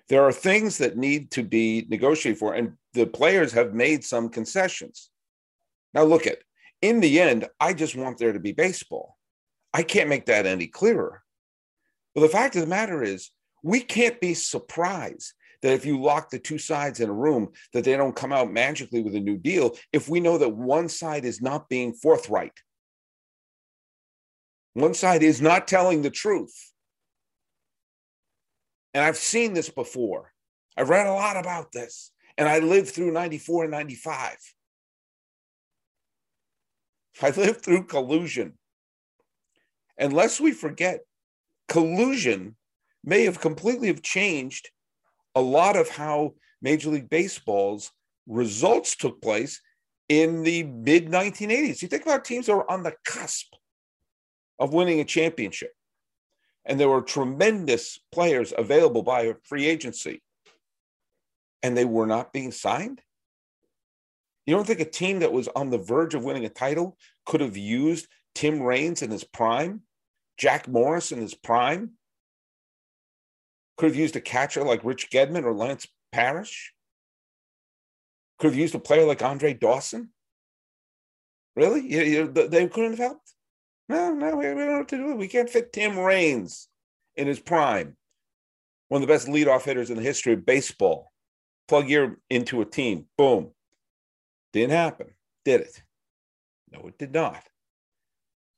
There 0.09 0.25
are 0.25 0.33
things 0.33 0.79
that 0.79 0.97
need 0.97 1.31
to 1.33 1.43
be 1.43 1.87
negotiated 1.89 2.39
for, 2.39 2.55
and 2.55 2.75
the 2.93 3.07
players 3.07 3.53
have 3.53 3.75
made 3.75 4.05
some 4.05 4.29
concessions. 4.29 5.11
Now, 5.95 6.05
look 6.05 6.27
at 6.27 6.39
in 6.83 7.01
the 7.01 7.21
end, 7.21 7.49
I 7.59 7.73
just 7.73 7.97
want 7.97 8.19
there 8.19 8.33
to 8.33 8.41
be 8.41 8.53
baseball. 8.53 9.17
I 9.73 9.83
can't 9.83 10.11
make 10.11 10.27
that 10.27 10.45
any 10.45 10.67
clearer. 10.67 11.23
But 12.15 12.21
the 12.21 12.29
fact 12.29 12.55
of 12.57 12.61
the 12.61 12.69
matter 12.69 13.03
is, 13.03 13.31
we 13.63 13.81
can't 13.81 14.21
be 14.21 14.35
surprised 14.35 15.33
that 15.63 15.73
if 15.73 15.87
you 15.87 16.01
lock 16.01 16.29
the 16.29 16.39
two 16.39 16.59
sides 16.59 17.01
in 17.01 17.09
a 17.09 17.15
room, 17.15 17.53
that 17.73 17.85
they 17.85 17.97
don't 17.97 18.15
come 18.15 18.35
out 18.35 18.53
magically 18.53 19.01
with 19.01 19.15
a 19.15 19.21
new 19.21 19.39
deal 19.39 19.75
if 19.95 20.11
we 20.11 20.21
know 20.21 20.37
that 20.37 20.55
one 20.55 20.91
side 20.91 21.25
is 21.25 21.41
not 21.41 21.71
being 21.71 21.95
forthright. 21.95 22.53
One 24.75 24.93
side 24.93 25.23
is 25.23 25.41
not 25.41 25.67
telling 25.67 26.03
the 26.03 26.11
truth. 26.11 26.55
And 28.95 29.05
I've 29.05 29.17
seen 29.17 29.53
this 29.53 29.69
before. 29.69 30.33
I've 30.77 30.89
read 30.89 31.07
a 31.07 31.13
lot 31.13 31.37
about 31.37 31.73
this, 31.73 32.13
and 32.39 32.49
I 32.49 32.61
lived 32.61 32.89
through 32.89 33.13
94 33.13 33.65
and 33.65 33.73
95. 33.73 34.37
I 37.23 37.31
lived 37.37 37.63
through 37.63 37.85
collusion. 37.85 38.55
Unless 39.99 40.41
we 40.41 40.53
forget 40.53 41.01
collusion 41.69 42.57
may 43.05 43.25
have 43.25 43.41
completely 43.41 43.89
have 43.89 44.03
changed 44.03 44.71
a 45.35 45.41
lot 45.41 45.77
of 45.77 45.89
how 45.89 46.35
Major 46.63 46.91
League 46.91 47.11
Baseball's 47.11 47.93
results 48.27 48.97
took 48.97 49.21
place 49.21 49.61
in 50.09 50.43
the 50.43 50.65
mid 50.65 51.07
1980s. 51.09 51.83
You 51.83 51.89
think 51.89 52.03
about 52.03 52.25
teams 52.25 52.47
that 52.47 52.57
were 52.57 52.71
on 52.71 52.83
the 52.83 52.95
cusp 53.05 53.55
of 54.59 54.73
winning 54.73 55.01
a 55.01 55.05
championship, 55.05 55.73
and 56.65 56.79
there 56.79 56.89
were 56.89 57.03
tremendous 57.03 57.99
players 58.13 58.53
available 58.57 59.03
by 59.03 59.35
free 59.43 59.67
agency, 59.67 60.23
and 61.63 61.77
they 61.77 61.85
were 61.85 62.07
not 62.07 62.33
being 62.33 62.53
signed. 62.53 63.01
You 64.47 64.55
don't 64.55 64.67
think 64.67 64.81
a 64.81 64.85
team 64.85 65.21
that 65.21 65.33
was 65.33 65.49
on 65.49 65.71
the 65.71 65.79
verge 65.79 66.15
of 66.15 66.25
winning 66.25 66.45
a 66.45 66.51
title 66.51 66.97
could 67.25 67.41
have 67.41 67.57
used 67.57 68.09
Tim 68.35 68.63
Raines 68.63 69.03
in 69.03 69.11
his 69.11 69.25
prime, 69.25 69.83
Jack 70.37 70.69
Morris 70.69 71.13
in 71.13 71.21
his 71.21 71.35
prime? 71.35 71.93
Could 73.77 73.91
have 73.91 73.97
used 73.97 74.17
a 74.17 74.21
catcher 74.21 74.63
like 74.63 74.85
Rich 74.85 75.11
Gedman 75.11 75.45
or 75.45 75.55
Lance 75.55 75.87
Parrish? 76.13 76.75
Could 78.39 78.49
have 78.49 78.59
used 78.59 78.75
a 78.75 78.81
player 78.81 79.07
like 79.07 79.23
Andre 79.23 79.55
Dawson? 79.55 80.11
Really? 81.57 81.81
You, 81.81 82.03
you, 82.03 82.29
they 82.29 82.69
couldn't 82.69 82.93
have 82.93 82.99
helped? 82.99 83.34
No, 83.89 84.15
no, 84.15 84.37
we, 84.37 84.45
don't 84.45 84.59
know 84.59 84.79
what 84.79 84.89
to 84.89 84.97
do. 84.97 85.15
We 85.15 85.29
can't 85.29 85.51
fit 85.51 85.73
Tim 85.73 85.99
Raines 85.99 86.69
in 87.17 87.27
his 87.27 87.39
prime, 87.39 87.97
one 88.89 89.03
of 89.03 89.09
the 89.09 89.13
best 89.13 89.29
leadoff 89.29 89.65
hitters 89.65 89.91
in 89.91 89.97
the 89.97 90.03
history 90.03 90.33
of 90.33 90.47
baseball. 90.47 91.13
Plug 91.69 91.89
your 91.89 92.19
into 92.31 92.61
a 92.61 92.65
team. 92.65 93.07
Boom. 93.17 93.51
Didn't 94.53 94.73
happen. 94.73 95.09
Did 95.45 95.63
it? 95.63 95.83
No, 96.73 96.87
it 96.89 96.99
did 96.99 97.13
not. 97.13 97.43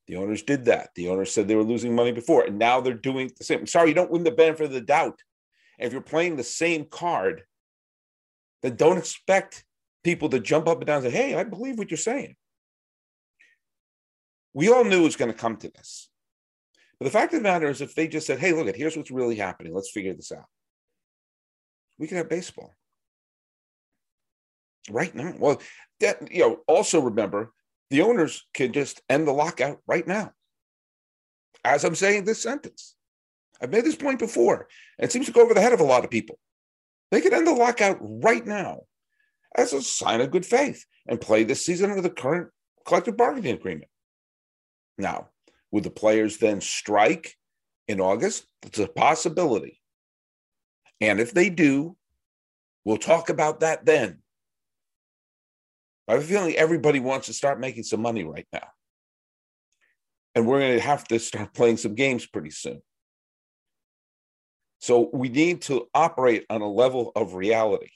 The 0.07 0.17
owners 0.17 0.43
did 0.43 0.67
that. 0.67 0.91
The 0.95 1.09
owners 1.09 1.33
said 1.33 1.49
they 1.49 1.57
were 1.57 1.65
losing 1.65 1.95
money 1.95 2.13
before, 2.13 2.45
and 2.45 2.59
now 2.59 2.81
they're 2.81 2.95
doing 2.95 3.31
the 3.37 3.45
same. 3.45 3.67
sorry, 3.67 3.89
you 3.89 3.95
don't 3.95 4.11
win 4.11 4.25
the 4.25 4.31
benefit 4.31 4.67
of 4.67 4.73
the 4.73 4.81
doubt. 4.81 5.21
If 5.79 5.93
you're 5.93 6.01
playing 6.01 6.37
the 6.37 6.45
same 6.45 6.85
card, 6.85 7.43
then 8.63 8.77
don't 8.77 8.99
expect 8.99 9.65
people 10.05 10.29
to 10.29 10.41
jump 10.41 10.69
up 10.69 10.79
and 10.79 10.87
down 10.87 11.05
and 11.05 11.13
say, 11.13 11.19
Hey, 11.19 11.35
I 11.35 11.45
believe 11.45 11.79
what 11.79 11.91
you're 11.91 11.99
saying. 11.99 12.37
We 14.57 14.71
all 14.71 14.85
knew 14.85 15.01
it 15.01 15.05
was 15.05 15.17
going 15.17 15.31
to 15.31 15.37
come 15.37 15.59
to 15.59 15.69
this. 15.69 16.09
But 16.99 17.05
the 17.05 17.11
fact 17.11 17.35
of 17.35 17.41
the 17.41 17.43
matter 17.43 17.69
is, 17.69 17.83
if 17.83 17.95
they 17.95 18.09
just 18.09 18.27
said, 18.27 18.39
Hey, 18.39 18.55
look, 18.55 18.67
at 18.67 18.75
here's 18.75 18.97
what's 18.97 19.11
really 19.11 19.37
happening, 19.37 19.75
let's 19.75 19.91
figure 19.91 20.15
this 20.15 20.33
out, 20.33 20.47
we 21.99 22.07
could 22.07 22.17
have 22.17 22.31
baseball 22.31 22.73
right 24.89 25.15
now. 25.15 25.35
Well, 25.39 25.61
that, 26.01 26.33
you 26.33 26.41
know, 26.41 26.61
also 26.67 27.03
remember 27.03 27.53
the 27.91 28.01
owners 28.01 28.47
can 28.55 28.73
just 28.73 29.03
end 29.11 29.29
the 29.29 29.33
lockout 29.33 29.81
right 29.87 30.07
now. 30.07 30.33
As 31.63 31.85
I'm 31.85 31.95
saying 31.95 32.25
this 32.25 32.43
sentence, 32.43 32.95
I've 33.61 33.71
made 33.71 33.85
this 33.85 33.95
point 33.95 34.21
before, 34.21 34.69
and 34.99 35.07
it 35.07 35.13
seems 35.13 35.27
to 35.27 35.33
go 35.33 35.43
over 35.43 35.53
the 35.53 35.61
head 35.61 35.75
of 35.75 35.81
a 35.81 35.85
lot 35.85 36.05
of 36.05 36.11
people. 36.11 36.39
They 37.11 37.21
could 37.21 37.35
end 37.35 37.47
the 37.47 37.53
lockout 37.53 37.99
right 38.01 38.47
now 38.47 38.85
as 39.55 39.75
a 39.75 39.83
sign 39.83 40.23
of 40.23 40.31
good 40.31 40.47
faith 40.47 40.87
and 41.07 41.21
play 41.21 41.45
this 41.45 41.63
season 41.63 41.91
under 41.91 42.01
the 42.01 42.09
current 42.09 42.49
collective 42.87 43.19
bargaining 43.19 43.53
agreement. 43.53 43.91
Now, 44.99 45.29
would 45.71 45.85
the 45.85 45.91
players 45.91 46.39
then 46.39 46.61
strike 46.61 47.35
in 47.89 48.01
August? 48.01 48.47
It's 48.63 48.79
a 48.79 48.89
possibility. 48.89 49.81
And 51.01 51.21
if 51.21 51.33
they 51.33 51.51
do, 51.51 51.97
we'll 52.85 52.97
talk 52.97 53.29
about 53.29 53.61
that 53.61 53.85
then. 53.85 54.19
I 56.09 56.13
have 56.13 56.23
a 56.23 56.25
feeling 56.25 56.55
everybody 56.55 57.01
wants 57.01 57.27
to 57.27 57.33
start 57.33 57.61
making 57.61 57.83
some 57.83 58.01
money 58.01 58.25
right 58.25 58.47
now. 58.53 58.69
And 60.35 60.47
we're 60.47 60.61
going 60.61 60.79
to 60.79 60.85
have 60.85 61.05
to 61.09 61.19
start 61.19 61.55
playing 61.55 61.79
some 61.79 61.95
games 61.95 62.27
pretty 62.27 62.51
soon. 62.51 62.81
So 64.81 65.11
we 65.13 65.29
need 65.29 65.63
to 65.63 65.89
operate 65.95 66.45
on 66.49 66.61
a 66.61 66.71
level 66.71 67.11
of 67.17 67.35
reality. 67.35 67.91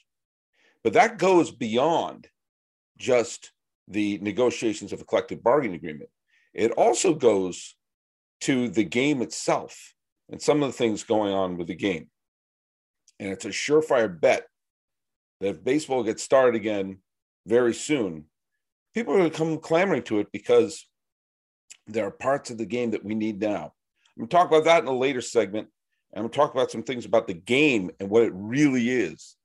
But 0.83 0.93
that 0.93 1.19
goes 1.19 1.51
beyond 1.51 2.27
just 2.97 3.51
the 3.87 4.17
negotiations 4.21 4.91
of 4.91 5.01
a 5.01 5.05
collective 5.05 5.43
bargaining 5.43 5.75
agreement. 5.75 6.09
It 6.53 6.71
also 6.71 7.13
goes 7.13 7.75
to 8.41 8.69
the 8.69 8.83
game 8.83 9.21
itself 9.21 9.93
and 10.29 10.41
some 10.41 10.63
of 10.63 10.69
the 10.69 10.77
things 10.77 11.03
going 11.03 11.33
on 11.33 11.57
with 11.57 11.67
the 11.67 11.75
game. 11.75 12.09
And 13.19 13.29
it's 13.29 13.45
a 13.45 13.49
surefire 13.49 14.19
bet 14.19 14.47
that 15.39 15.49
if 15.49 15.63
baseball 15.63 16.03
gets 16.03 16.23
started 16.23 16.55
again 16.55 16.99
very 17.45 17.73
soon, 17.73 18.25
people 18.93 19.13
are 19.13 19.17
going 19.17 19.29
to 19.29 19.37
come 19.37 19.57
clamoring 19.59 20.03
to 20.03 20.19
it 20.19 20.27
because 20.31 20.87
there 21.87 22.05
are 22.05 22.11
parts 22.11 22.49
of 22.49 22.57
the 22.57 22.65
game 22.65 22.91
that 22.91 23.03
we 23.03 23.15
need 23.15 23.39
now. 23.39 23.73
I'm 24.17 24.21
going 24.21 24.29
to 24.29 24.35
talk 24.35 24.47
about 24.47 24.65
that 24.65 24.83
in 24.83 24.87
a 24.87 24.97
later 24.97 25.21
segment. 25.21 25.67
And 26.13 26.19
I'm 26.19 26.23
going 26.23 26.31
to 26.31 26.37
talk 26.37 26.53
about 26.53 26.71
some 26.71 26.83
things 26.83 27.05
about 27.05 27.27
the 27.27 27.33
game 27.33 27.91
and 27.99 28.09
what 28.09 28.23
it 28.23 28.33
really 28.35 28.89
is. 28.89 29.35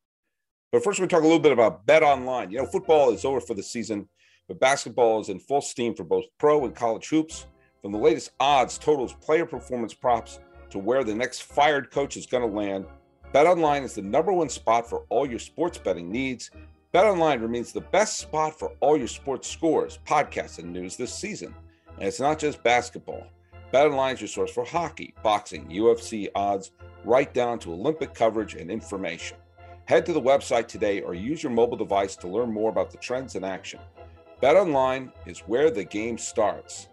But 0.72 0.82
first, 0.82 0.98
we're 0.98 1.06
going 1.06 1.08
to 1.10 1.14
talk 1.14 1.22
a 1.22 1.26
little 1.26 1.38
bit 1.38 1.52
about 1.52 1.86
Bet 1.86 2.02
Online. 2.02 2.50
You 2.50 2.58
know, 2.58 2.66
football 2.66 3.12
is 3.12 3.25
over 3.25 3.40
for 3.40 3.54
the 3.54 3.62
season, 3.62 4.08
but 4.49 4.61
basketball 4.61 5.21
is 5.21 5.29
in 5.29 5.38
full 5.38 5.61
steam 5.61 5.95
for 5.95 6.05
both 6.05 6.25
pro 6.38 6.65
and 6.65 6.75
college 6.75 7.09
hoops. 7.09 7.47
From 7.83 7.93
the 7.93 7.99
latest 7.99 8.33
odds, 8.41 8.79
totals, 8.79 9.12
player 9.15 9.47
performance 9.47 9.95
props 9.95 10.41
to 10.71 10.79
where 10.79 11.05
the 11.05 11.15
next 11.15 11.43
fired 11.43 11.91
coach 11.91 12.17
is 12.17 12.26
going 12.26 12.49
to 12.49 12.57
land, 12.57 12.87
BetOnline 13.33 13.83
is 13.83 13.95
the 13.95 14.03
number 14.03 14.33
one 14.33 14.49
spot 14.49 14.88
for 14.88 15.05
all 15.09 15.29
your 15.29 15.38
sports 15.38 15.79
betting 15.79 16.11
needs. 16.11 16.50
BetOnline 16.95 17.43
remains 17.43 17.73
the 17.73 17.81
best 17.81 18.19
spot 18.19 18.59
for 18.59 18.73
all 18.81 18.97
your 18.97 19.09
sports 19.09 19.49
scores, 19.49 19.99
podcasts, 20.07 20.59
and 20.59 20.73
news 20.73 20.97
this 20.97 21.15
season. 21.15 21.55
And 21.99 22.09
it's 22.09 22.21
not 22.21 22.38
just 22.38 22.62
basketball. 22.62 23.26
BetOnline 23.73 24.15
is 24.15 24.21
your 24.21 24.29
source 24.29 24.53
for 24.53 24.65
hockey, 24.65 25.15
boxing, 25.23 25.67
UFC 25.69 26.29
odds, 26.35 26.71
right 27.05 27.33
down 27.35 27.59
to 27.61 27.73
Olympic 27.73 28.15
coverage 28.15 28.55
and 28.55 28.71
information. 28.71 29.37
Head 29.87 30.07
to 30.07 30.12
the 30.12 30.21
website 30.21 30.67
today 30.67 31.00
or 31.00 31.15
use 31.15 31.43
your 31.43 31.53
mobile 31.53 31.76
device 31.76 32.17
to 32.17 32.29
learn 32.29 32.53
more 32.53 32.71
about 32.71 32.91
the 32.91 32.99
trends 32.99 33.35
in 33.35 33.45
action. 33.45 33.81
BetOnline 34.43 35.12
is 35.25 35.38
where 35.40 35.71
the 35.71 35.85
game 35.85 36.19
starts. 36.19 36.88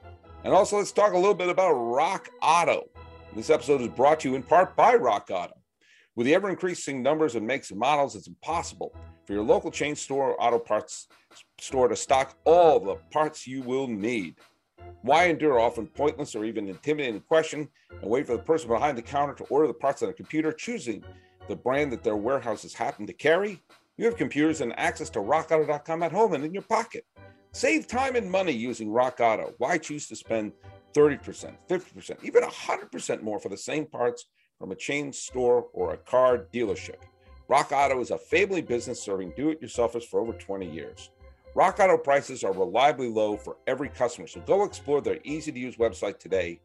And 0.46 0.54
also, 0.54 0.78
let's 0.78 0.94
talk 0.94 1.12
a 1.12 1.18
little 1.18 1.34
bit 1.34 1.50
about 1.50 1.74
Rock 1.74 2.30
Auto. 2.42 2.90
This 3.36 3.50
episode 3.50 3.82
is 3.82 3.90
brought 3.90 4.22
to 4.22 4.30
you 4.30 4.36
in 4.36 4.44
part 4.44 4.78
by 4.78 4.96
Rock 4.96 5.30
Auto. 5.30 5.54
With 6.16 6.26
the 6.26 6.36
ever 6.36 6.50
increasing 6.50 7.04
numbers 7.04 7.36
and 7.36 7.46
makes 7.46 7.70
and 7.70 7.80
models, 7.80 8.16
it's 8.16 8.28
impossible 8.28 8.96
for 9.26 9.34
your 9.34 9.44
local 9.44 9.72
chain 9.72 9.94
store 9.96 10.32
or 10.32 10.42
auto 10.42 10.58
parts 10.58 11.08
store 11.60 11.90
to 11.90 11.98
stock 11.98 12.38
all 12.46 12.80
the 12.80 12.96
parts 13.12 13.46
you 13.46 13.62
will 13.62 13.88
need. 13.88 14.38
Why 15.02 15.26
endure 15.26 15.60
often 15.60 15.88
pointless 15.88 16.36
or 16.36 16.46
even 16.46 16.70
intimidating 16.70 17.20
question 17.22 17.68
and 17.90 18.10
wait 18.10 18.26
for 18.26 18.38
the 18.38 18.44
person 18.44 18.70
behind 18.70 18.98
the 18.98 19.02
counter 19.02 19.34
to 19.34 19.44
order 19.46 19.68
the 19.68 19.74
parts 19.74 20.02
on 20.02 20.08
a 20.08 20.14
computer, 20.14 20.54
choosing 20.54 21.04
the 21.50 21.58
brand 21.58 21.92
that 21.92 22.04
their 22.04 22.16
warehouses 22.16 22.74
happen 22.74 23.06
to 23.08 23.14
carry? 23.14 23.62
You 23.98 24.06
have 24.06 24.18
computers 24.18 24.62
and 24.62 24.78
access 24.80 25.10
to 25.12 25.20
rockauto.com 25.20 26.02
at 26.02 26.12
home 26.12 26.34
and 26.34 26.44
in 26.44 26.54
your 26.54 26.64
pocket. 26.64 27.06
Save 27.52 27.88
time 27.88 28.16
and 28.16 28.30
money 28.30 28.52
using 28.52 28.92
Rock 28.92 29.20
Auto. 29.20 29.54
Why 29.60 29.78
choose 29.78 30.08
to 30.08 30.16
spend 30.16 30.54
30%, 30.96 31.54
50%, 31.70 32.24
even 32.24 32.42
100% 32.42 33.22
more 33.22 33.40
for 33.40 33.50
the 33.50 33.58
same 33.58 33.86
parts 33.86 34.26
from 34.58 34.72
a 34.72 34.76
chain 34.76 35.14
store 35.14 35.68
or 35.74 35.94
a 35.94 35.98
car 35.98 36.48
dealership? 36.52 36.98
Rock 37.48 37.72
Auto 37.72 38.02
is 38.02 38.10
a 38.10 38.18
family 38.18 38.64
business 38.64 39.00
serving 39.00 39.34
do 39.38 39.50
it 39.50 39.62
yourselfers 39.62 40.06
for 40.06 40.20
over 40.20 40.34
20 40.34 40.68
years. 40.68 41.12
Rock 41.54 41.80
Auto 41.80 41.98
prices 41.98 42.44
are 42.44 42.52
reliably 42.52 43.10
low 43.10 43.38
for 43.38 43.58
every 43.68 43.90
customer, 43.90 44.26
so 44.26 44.42
go 44.42 44.64
explore 44.64 45.02
their 45.02 45.20
easy 45.24 45.52
to 45.52 45.60
use 45.60 45.76
website 45.76 46.18
today 46.18 46.60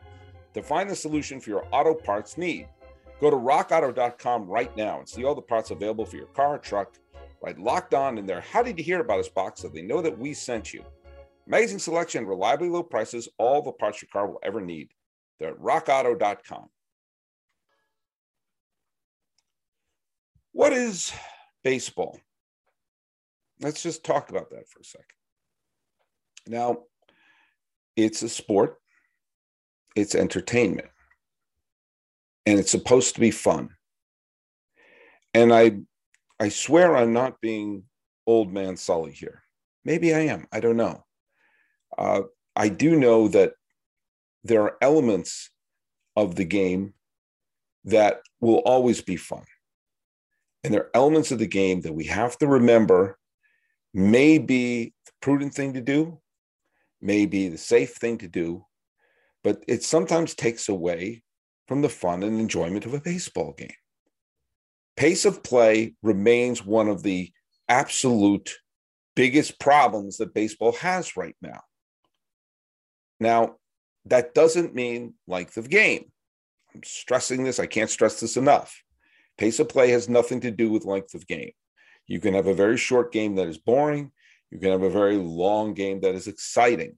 to 0.55 0.63
find 0.63 0.89
the 0.89 0.97
solution 0.97 1.41
for 1.41 1.51
your 1.51 1.67
auto 1.73 1.93
parts 1.93 2.39
need. 2.39 2.69
Go 3.21 3.31
to 3.31 3.37
rockauto.com 3.37 4.47
right 4.47 4.75
now 4.77 5.01
and 5.01 5.09
see 5.09 5.25
all 5.25 5.35
the 5.35 5.43
parts 5.43 5.71
available 5.71 6.07
for 6.07 6.17
your 6.17 6.27
car 6.27 6.57
truck. 6.59 6.95
Right 7.41 7.59
locked 7.59 7.95
on 7.95 8.19
in 8.19 8.27
there. 8.27 8.41
How 8.41 8.63
Did 8.63 8.79
You 8.79 8.85
Hear 8.85 9.01
About 9.01 9.21
Us 9.21 9.29
box 9.29 9.61
so 9.61 9.69
they 9.69 9.83
know 9.83 10.03
that 10.03 10.19
we 10.19 10.35
sent 10.35 10.75
you. 10.75 10.85
Amazing 11.47 11.79
selection, 11.79 12.27
reliably 12.27 12.69
low 12.69 12.83
prices, 12.83 13.29
all 13.39 13.63
the 13.63 13.73
parts 13.73 14.03
your 14.03 14.09
car 14.13 14.27
will 14.27 14.41
ever 14.43 14.61
need. 14.61 14.91
They're 15.39 15.51
at 15.51 15.59
rockauto.com. 15.59 16.69
What 20.53 20.73
is 20.73 21.13
baseball? 21.63 22.19
Let's 23.61 23.83
just 23.83 24.05
talk 24.05 24.31
about 24.31 24.51
that 24.51 24.69
for 24.69 24.81
a 24.81 24.85
second. 24.85 25.07
Now, 26.47 26.79
it's 27.97 28.23
a 28.23 28.29
sport, 28.29 28.79
it's 29.95 30.15
entertainment, 30.15 30.89
and 32.47 32.59
it's 32.59 32.71
supposed 32.71 33.15
to 33.15 33.21
be 33.21 33.31
fun. 33.31 33.71
And 35.35 35.53
I 35.53 35.79
I 36.41 36.49
swear 36.51 36.97
I'm 36.97 37.13
not 37.13 37.41
being 37.41 37.85
old 38.27 38.53
man 38.53 38.77
Sully 38.77 39.13
here. 39.13 39.43
Maybe 39.85 40.15
I 40.15 40.21
am. 40.21 40.47
I 40.53 40.61
don't 40.61 40.77
know. 40.77 41.05
Uh, 41.97 42.23
I 42.55 42.69
do 42.69 42.97
know 42.97 43.29
that 43.29 43.53
there 44.45 44.63
are 44.63 44.77
elements 44.81 45.51
of 46.17 46.35
the 46.35 46.45
game 46.45 46.95
that 47.85 48.21
will 48.41 48.59
always 48.59 49.01
be 49.01 49.17
fun. 49.17 49.45
And 50.63 50.75
there 50.75 50.83
are 50.83 50.91
elements 50.95 51.31
of 51.31 51.39
the 51.39 51.47
game 51.47 51.81
that 51.83 51.95
we 51.95 52.05
have 52.05 52.37
to 52.39 52.47
remember 52.47 53.19
may 53.95 54.39
be 54.39 54.93
the 55.07 55.13
prudent 55.23 55.55
thing 55.55 55.73
to 55.75 55.81
do, 55.81 56.21
may 57.01 57.27
be 57.27 57.49
the 57.49 57.59
safe 57.59 57.95
thing 57.95 58.19
to 58.19 58.29
do, 58.29 58.65
but 59.43 59.65
it 59.67 59.83
sometimes 59.83 60.35
takes 60.35 60.69
away 60.69 61.23
from 61.67 61.83
the 61.83 61.89
fun 61.89 62.23
and 62.23 62.41
enjoyment 62.41 62.85
of 62.85 62.95
a 62.95 63.01
baseball 63.01 63.55
game. 63.57 63.71
Pace 64.99 65.25
of 65.27 65.45
play 65.45 65.95
remains 66.03 66.67
one 66.67 66.89
of 66.89 67.05
the 67.05 67.31
absolute 67.69 68.57
biggest 69.15 69.61
problems 69.61 70.17
that 70.17 70.35
baseball 70.35 70.73
has 70.73 71.17
right 71.17 71.37
now. 71.41 71.61
Now, 73.21 73.59
that 74.07 74.35
doesn't 74.35 74.75
mean 74.75 75.15
length 75.29 75.57
of 75.57 75.71
game. 75.71 76.11
I'm 76.75 76.83
stressing 76.83 77.45
this, 77.45 77.61
I 77.61 77.67
can't 77.67 77.89
stress 77.89 78.19
this 78.19 78.37
enough. 78.37 78.83
Pace 79.39 79.61
of 79.61 79.69
play 79.69 79.91
has 79.91 80.09
nothing 80.09 80.41
to 80.41 80.51
do 80.51 80.69
with 80.69 80.85
length 80.85 81.15
of 81.15 81.29
game. 81.29 81.53
You 82.09 82.19
can 82.19 82.35
have 82.35 82.49
a 82.49 82.53
very 82.55 82.77
short 82.77 83.13
game 83.13 83.37
that 83.37 83.47
is 83.47 83.59
boring. 83.59 84.11
You 84.51 84.59
can 84.59 84.73
have 84.73 84.83
a 84.83 84.91
very 84.91 85.17
long 85.17 85.75
game 85.75 86.01
that 86.01 86.17
is 86.17 86.27
exciting, 86.27 86.97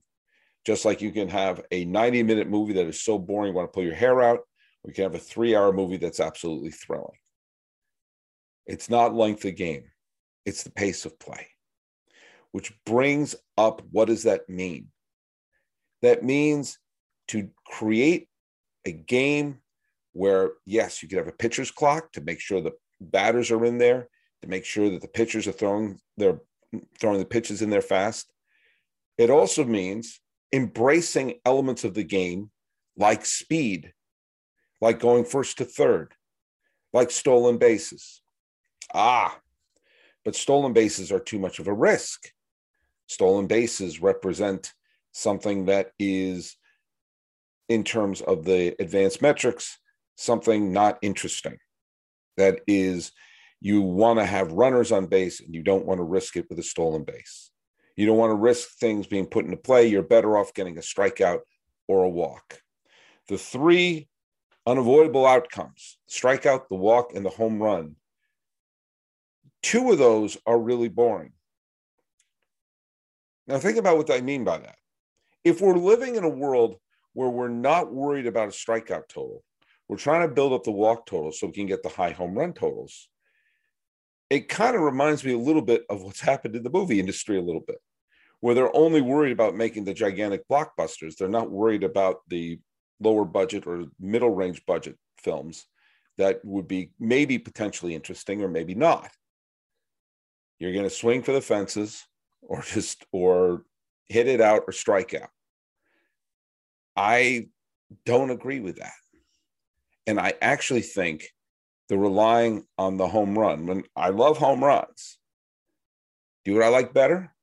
just 0.65 0.87
like 0.87 1.03
you 1.03 1.13
can 1.13 1.29
have 1.29 1.61
a 1.71 1.85
90 1.85 2.23
minute 2.23 2.49
movie 2.49 2.73
that 2.73 2.87
is 2.87 3.03
so 3.03 3.19
boring 3.19 3.51
you 3.51 3.55
want 3.55 3.71
to 3.71 3.75
pull 3.75 3.85
your 3.85 3.95
hair 3.95 4.23
out. 4.23 4.41
We 4.85 4.95
can 4.95 5.03
have 5.03 5.15
a 5.15 5.19
three 5.19 5.55
hour 5.55 5.71
movie 5.71 5.99
that's 5.99 6.19
absolutely 6.21 6.71
thrilling. 6.71 7.19
It's 8.67 8.91
not 8.91 9.15
length 9.15 9.45
of 9.45 9.57
game, 9.57 9.85
it's 10.45 10.63
the 10.63 10.71
pace 10.71 11.05
of 11.05 11.19
play, 11.19 11.49
which 12.53 12.73
brings 12.85 13.35
up 13.57 13.83
what 13.91 14.07
does 14.07 14.25
that 14.25 14.49
mean? 14.49 14.89
That 16.03 16.25
means 16.25 16.79
to 17.29 17.51
create 17.67 18.29
a 18.85 18.93
game 18.93 19.59
where, 20.13 20.53
yes, 20.67 21.03
you 21.03 21.09
could 21.09 21.19
have 21.19 21.29
a 21.29 21.33
pitcher's 21.33 21.71
clock 21.71 22.13
to 22.13 22.21
make 22.21 22.41
sure 22.41 22.61
the 22.61 22.73
batters 23.01 23.51
are 23.51 23.65
in 23.65 23.79
there, 23.79 24.09
to 24.43 24.49
make 24.49 24.65
sure 24.65 24.91
that 24.91 25.03
the 25.03 25.09
pitchers 25.09 25.47
are 25.47 25.53
throwing 25.53 25.99
their 26.17 26.41
throwing 26.99 27.19
the 27.19 27.25
pitches 27.25 27.63
in 27.63 27.71
there 27.71 27.83
fast. 27.83 28.33
It 29.19 29.31
also 29.31 29.65
means 29.65 30.21
embracing 30.53 31.35
elements 31.45 31.85
of 31.85 31.95
the 31.95 32.05
game 32.05 32.51
like 32.97 33.25
speed, 33.27 33.93
like 34.81 35.01
going 35.01 35.25
first 35.25 35.59
to 35.59 35.65
third, 35.65 36.15
like 36.93 37.11
stolen 37.11 37.59
bases. 37.59 38.23
Ah, 38.95 39.39
but 40.25 40.35
stolen 40.35 40.73
bases 40.73 41.11
are 41.13 41.21
too 41.21 41.39
much 41.39 41.59
of 41.59 41.69
a 41.69 41.73
risk. 41.73 42.33
Stolen 43.07 43.47
bases 43.47 44.01
represent 44.01 44.73
something 45.13 45.67
that 45.67 45.93
is, 45.99 46.57
in 47.69 47.85
terms 47.85 48.21
of 48.21 48.45
the 48.45 48.75
advanced 48.81 49.23
metrics, 49.23 49.79
something 50.17 50.73
not 50.73 50.99
interesting. 51.03 51.57
That 52.37 52.61
is 52.67 53.13
you 53.61 53.83
want 53.83 54.19
to 54.19 54.25
have 54.25 54.53
runners 54.53 54.93
on 54.93 55.07
base 55.07 55.41
and 55.41 55.55
you 55.55 55.63
don't 55.63 55.87
want 55.87 55.99
to 55.99 56.05
risk 56.05 56.37
it 56.37 56.47
with 56.49 56.59
a 56.59 56.63
stolen 56.63 57.05
base. 57.05 57.51
You 57.97 58.07
don't 58.07 58.17
want 58.17 58.31
to 58.31 58.37
risk 58.37 58.79
things 58.79 59.07
being 59.07 59.27
put 59.27 59.45
into 59.45 59.57
play. 59.57 59.87
You're 59.87 60.03
better 60.03 60.39
off 60.39 60.55
getting 60.55 60.79
a 60.79 60.81
strikeout 60.81 61.41
or 61.87 62.05
a 62.05 62.09
walk. 62.09 62.63
The 63.29 63.37
three 63.37 64.09
unavoidable 64.67 65.27
outcomes 65.27 65.99
strikeout, 66.09 66.69
the 66.69 66.77
walk, 66.77 67.15
and 67.15 67.25
the 67.25 67.31
home 67.31 67.63
run 67.63 67.97
two 69.63 69.93
of 69.93 69.99
those 69.99 70.37
are 70.47 70.59
really 70.59 70.89
boring. 70.89 71.33
Now, 73.47 73.59
think 73.59 73.79
about 73.79 73.97
what 73.97 74.11
I 74.11 74.21
mean 74.21 74.45
by 74.45 74.59
that. 74.59 74.77
If 75.45 75.61
we're 75.61 75.75
living 75.75 76.17
in 76.17 76.25
a 76.25 76.29
world 76.29 76.77
where 77.15 77.31
we're 77.31 77.49
not 77.49 77.93
worried 77.93 78.27
about 78.27 78.49
a 78.49 78.53
strikeout 78.53 79.09
total, 79.09 79.43
we're 79.89 79.97
trying 79.97 80.29
to 80.29 80.35
build 80.35 80.53
up 80.53 80.65
the 80.65 80.71
walk 80.71 81.07
total 81.07 81.33
so 81.33 81.47
we 81.47 81.53
can 81.53 81.67
get 81.67 81.83
the 81.83 81.89
high 81.89 82.13
home 82.13 82.39
run 82.39 82.53
totals 82.53 83.09
it 84.31 84.49
kind 84.49 84.77
of 84.77 84.83
reminds 84.83 85.25
me 85.25 85.33
a 85.33 85.39
little 85.39 85.61
bit 85.61 85.85
of 85.91 86.03
what's 86.03 86.21
happened 86.31 86.57
in 86.57 86.63
the 86.63 86.71
movie 86.71 87.01
industry 87.01 87.37
a 87.37 87.43
little 87.43 87.61
bit, 87.67 87.79
where 88.39 88.55
they're 88.55 88.75
only 88.75 89.03
worried 89.03 89.33
about 89.33 89.57
making 89.57 89.85
the 89.85 89.93
gigantic 89.93 90.49
blockbusters. 90.49 91.17
They're 91.17 91.29
not 91.29 91.51
worried 91.51 91.83
about 91.83 92.21
the 92.29 92.61
lower 93.01 93.25
budget 93.25 93.67
or 93.67 93.87
middle 93.99 94.31
range 94.31 94.65
budget 94.65 94.97
films 95.19 95.67
that 96.17 96.43
would 96.45 96.69
be 96.69 96.93
maybe 96.99 97.39
potentially 97.39 97.95
interesting 97.95 98.43
or 98.43 98.49
maybe 98.49 98.75
not. 98.75 99.11
You're 100.61 100.73
going 100.73 100.85
to 100.85 100.91
swing 100.91 101.23
for 101.23 101.33
the 101.33 101.41
fences 101.41 102.07
or 102.43 102.63
just 102.67 103.05
or 103.11 103.65
hit 104.09 104.29
it 104.29 104.41
out 104.41 104.65
or 104.69 104.73
strike 104.73 105.15
out. 105.15 105.31
I 106.95 107.49
don't 108.05 108.31
agree 108.31 108.61
with 108.61 108.77
that. 108.77 108.93
And 110.07 110.21
I 110.21 110.35
actually 110.41 110.83
think 110.83 111.25
the 111.89 111.99
relying 111.99 112.65
on 112.79 112.97
the 112.97 113.09
home 113.09 113.39
run. 113.39 113.67
When 113.67 113.85
I 113.97 114.11
love 114.11 114.39
home 114.39 114.63
runs, 114.63 115.19
do 116.45 116.55
what 116.55 116.63
I 116.63 116.69
like 116.69 116.93
better? 116.93 117.35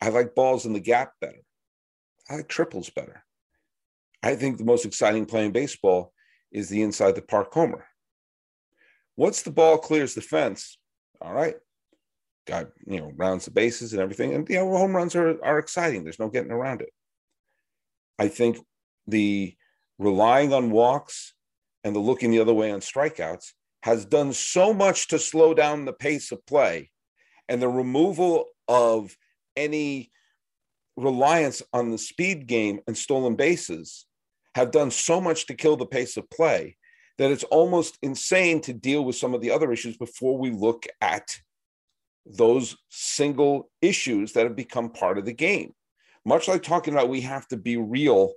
I 0.00 0.10
like 0.10 0.34
balls 0.34 0.66
in 0.66 0.72
the 0.72 0.80
gap 0.80 1.12
better. 1.20 1.42
I 2.28 2.36
like 2.36 2.48
triples 2.48 2.90
better. 2.90 3.24
I 4.22 4.34
think 4.34 4.58
the 4.58 4.64
most 4.64 4.84
exciting 4.84 5.26
play 5.26 5.46
in 5.46 5.52
baseball 5.52 6.12
is 6.52 6.68
the 6.68 6.82
inside 6.82 7.14
the 7.14 7.22
park 7.22 7.52
homer. 7.52 7.86
Once 9.16 9.42
the 9.42 9.50
ball 9.50 9.78
clears 9.78 10.14
the 10.14 10.20
fence, 10.20 10.78
all 11.20 11.32
right, 11.32 11.56
guy, 12.46 12.66
you 12.86 13.00
know, 13.00 13.12
rounds 13.16 13.44
the 13.44 13.50
bases 13.50 13.92
and 13.92 14.00
everything. 14.00 14.34
And 14.34 14.48
you 14.48 14.56
know, 14.56 14.76
home 14.76 14.94
runs 14.94 15.14
are, 15.14 15.42
are 15.44 15.58
exciting. 15.58 16.04
There's 16.04 16.18
no 16.18 16.28
getting 16.28 16.52
around 16.52 16.82
it. 16.82 16.90
I 18.18 18.28
think 18.28 18.58
the 19.06 19.54
relying 19.98 20.52
on 20.52 20.70
walks 20.70 21.34
and 21.84 21.94
the 21.94 22.00
looking 22.00 22.30
the 22.30 22.40
other 22.40 22.54
way 22.54 22.70
on 22.70 22.80
strikeouts 22.80 23.52
has 23.82 24.04
done 24.04 24.32
so 24.32 24.72
much 24.72 25.08
to 25.08 25.18
slow 25.18 25.54
down 25.54 25.84
the 25.84 25.92
pace 25.92 26.32
of 26.32 26.44
play 26.46 26.90
and 27.48 27.62
the 27.62 27.68
removal 27.68 28.46
of 28.68 29.16
any 29.56 30.10
reliance 30.96 31.62
on 31.72 31.90
the 31.90 31.98
speed 31.98 32.46
game 32.46 32.80
and 32.86 32.96
stolen 32.96 33.36
bases 33.36 34.06
have 34.54 34.70
done 34.70 34.90
so 34.90 35.20
much 35.20 35.46
to 35.46 35.54
kill 35.54 35.76
the 35.76 35.86
pace 35.86 36.16
of 36.16 36.28
play 36.30 36.76
that 37.18 37.30
it's 37.30 37.44
almost 37.44 37.98
insane 38.02 38.60
to 38.62 38.72
deal 38.72 39.04
with 39.04 39.16
some 39.16 39.34
of 39.34 39.40
the 39.40 39.50
other 39.50 39.72
issues 39.72 39.96
before 39.96 40.36
we 40.38 40.50
look 40.50 40.86
at 41.00 41.36
those 42.26 42.76
single 42.90 43.70
issues 43.80 44.32
that 44.32 44.44
have 44.44 44.56
become 44.56 44.90
part 44.90 45.18
of 45.18 45.24
the 45.24 45.32
game. 45.32 45.72
Much 46.24 46.48
like 46.48 46.62
talking 46.62 46.92
about 46.92 47.08
we 47.08 47.20
have 47.20 47.46
to 47.48 47.56
be 47.56 47.76
real 47.76 48.32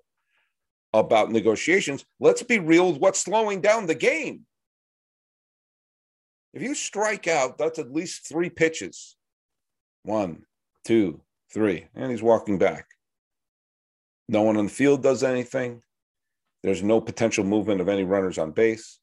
about 0.93 1.31
negotiations, 1.31 2.05
let's 2.19 2.43
be 2.43 2.59
real 2.59 2.91
with 2.91 3.01
what's 3.01 3.19
slowing 3.19 3.61
down 3.61 3.87
the 3.87 3.95
game. 3.95 4.45
If 6.53 6.61
you 6.61 6.73
strike 6.73 7.27
out, 7.27 7.57
that's 7.57 7.79
at 7.79 7.91
least 7.91 8.27
three 8.27 8.49
pitches. 8.49 9.15
One, 10.03 10.43
two, 10.85 11.21
three. 11.53 11.87
And 11.95 12.09
he's 12.09 12.23
walking 12.23 12.57
back. 12.57 12.85
No 14.27 14.43
one 14.43 14.57
on 14.57 14.65
the 14.65 14.71
field 14.71 15.03
does 15.03 15.23
anything. 15.23 15.81
There's 16.63 16.83
no 16.83 16.99
potential 16.99 17.43
movement 17.43 17.81
of 17.81 17.89
any 17.89 18.03
runners 18.03 18.37
on 18.37 18.51
base. 18.51 18.99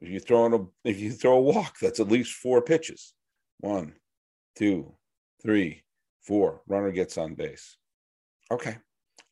If 0.00 0.08
you 0.08 0.20
throw 0.20 0.46
in 0.46 0.54
a 0.54 0.66
if 0.84 0.98
you 0.98 1.12
throw 1.12 1.36
a 1.36 1.40
walk, 1.40 1.78
that's 1.80 2.00
at 2.00 2.08
least 2.08 2.32
four 2.32 2.62
pitches. 2.62 3.14
One, 3.58 3.94
two, 4.56 4.94
three, 5.42 5.82
four. 6.22 6.62
Runner 6.66 6.90
gets 6.90 7.18
on 7.18 7.34
base. 7.34 7.76
Okay. 8.50 8.78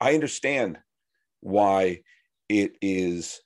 I 0.01 0.15
understand 0.15 0.79
why 1.41 2.03
it 2.49 2.73
is, 2.81 3.41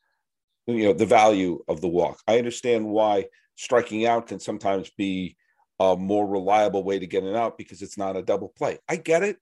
you 0.67 0.85
know, 0.85 0.93
the 0.93 1.07
value 1.07 1.63
of 1.69 1.81
the 1.81 1.89
walk. 1.89 2.21
I 2.27 2.39
understand 2.39 2.87
why 2.87 3.27
striking 3.55 4.07
out 4.07 4.27
can 4.27 4.41
sometimes 4.41 4.91
be 4.91 5.37
a 5.79 5.97
more 5.97 6.27
reliable 6.27 6.85
way 6.85 6.99
to 6.99 7.07
get 7.07 7.25
it 7.25 7.35
out 7.35 7.59
because 7.59 7.83
it's 7.83 7.99
not 7.99 8.17
a 8.17 8.23
double 8.23 8.49
play. 8.49 8.79
I 8.89 8.97
get 8.97 9.23
it. 9.23 9.39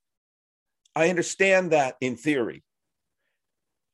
I 0.95 1.09
understand 1.09 1.73
that 1.73 1.97
in 2.01 2.17
theory. 2.17 2.63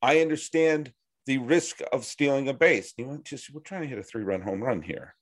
I 0.03 0.21
understand 0.21 0.93
the 1.27 1.39
risk 1.39 1.81
of 1.93 2.05
stealing 2.05 2.49
a 2.49 2.55
base. 2.55 2.95
You 2.97 3.07
know, 3.07 3.21
just 3.25 3.53
we're 3.53 3.61
trying 3.61 3.83
to 3.83 3.89
hit 3.89 3.99
a 3.99 4.03
three-run 4.03 4.43
home 4.43 4.63
run 4.63 4.83
here. 4.83 5.15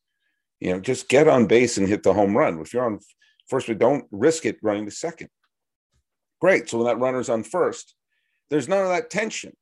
You 0.60 0.72
know, 0.72 0.80
just 0.80 1.08
get 1.08 1.28
on 1.28 1.46
base 1.46 1.78
and 1.78 1.88
hit 1.88 2.02
the 2.02 2.14
home 2.14 2.36
run. 2.36 2.60
If 2.60 2.72
you're 2.72 2.84
on 2.84 3.00
first, 3.48 3.68
we 3.68 3.74
don't 3.74 4.06
risk 4.10 4.46
it 4.46 4.58
running 4.62 4.84
to 4.84 4.90
second. 4.90 5.28
Great. 6.40 6.68
So 6.68 6.78
when 6.78 6.86
that 6.86 6.98
runner's 6.98 7.28
on 7.28 7.42
first, 7.42 7.94
there's 8.50 8.68
none 8.68 8.82
of 8.82 8.88
that 8.88 9.10
tension. 9.10 9.56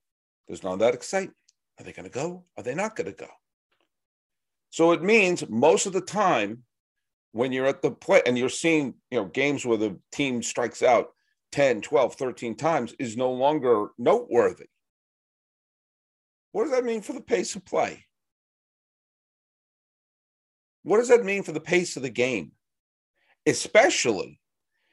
There's 0.49 0.63
none 0.63 0.75
of 0.75 0.79
that 0.81 0.95
excitement. 0.95 1.37
Are 1.79 1.85
they 1.85 1.93
going 1.93 2.09
to 2.09 2.11
go? 2.11 2.45
Are 2.57 2.63
they 2.63 2.75
not 2.75 2.97
going 2.97 3.07
to 3.07 3.17
go? 3.17 3.29
So 4.71 4.93
it 4.93 5.03
means 5.03 5.49
most 5.49 5.87
of 5.87 5.93
the 5.93 6.01
time 6.01 6.65
when 7.33 7.53
you're 7.53 7.67
at 7.67 7.83
the 7.83 7.91
play 7.91 8.23
and 8.27 8.37
you're 8.37 8.49
seeing, 8.49 8.95
you 9.11 9.19
know, 9.19 9.27
games 9.27 9.65
where 9.65 9.79
the 9.79 9.99
team 10.13 10.43
strikes 10.43 10.83
out 10.83 11.11
10, 11.53 11.83
12, 11.83 12.15
13 12.15 12.57
times 12.57 12.95
is 12.99 13.17
no 13.17 13.31
longer 13.33 13.89
noteworthy. 13.99 14.67
What 16.53 16.65
does 16.65 16.73
that 16.73 16.85
mean 16.85 17.01
for 17.03 17.13
the 17.13 17.21
pace 17.21 17.57
of 17.57 17.65
play? 17.65 18.05
What 20.85 20.99
does 20.99 21.09
that 21.09 21.25
mean 21.25 21.43
for 21.43 21.53
the 21.53 21.61
pace 21.61 21.97
of 21.97 22.03
the 22.03 22.11
game? 22.11 22.53
Especially 23.47 24.41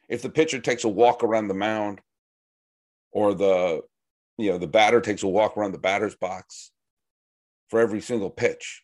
if 0.07 0.21
the 0.21 0.29
pitcher 0.29 0.59
takes 0.59 0.83
a 0.83 0.89
walk 0.89 1.23
around 1.23 1.47
the 1.47 1.53
mound 1.53 2.01
or 3.11 3.33
the 3.33 3.81
you 4.37 4.51
know 4.51 4.57
the 4.57 4.67
batter 4.67 5.01
takes 5.01 5.23
a 5.23 5.27
walk 5.27 5.57
around 5.57 5.71
the 5.71 5.77
batter's 5.77 6.15
box 6.15 6.71
for 7.69 7.79
every 7.79 8.01
single 8.01 8.29
pitch 8.29 8.83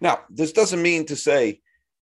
now 0.00 0.20
this 0.30 0.52
doesn't 0.52 0.82
mean 0.82 1.04
to 1.06 1.16
say 1.16 1.60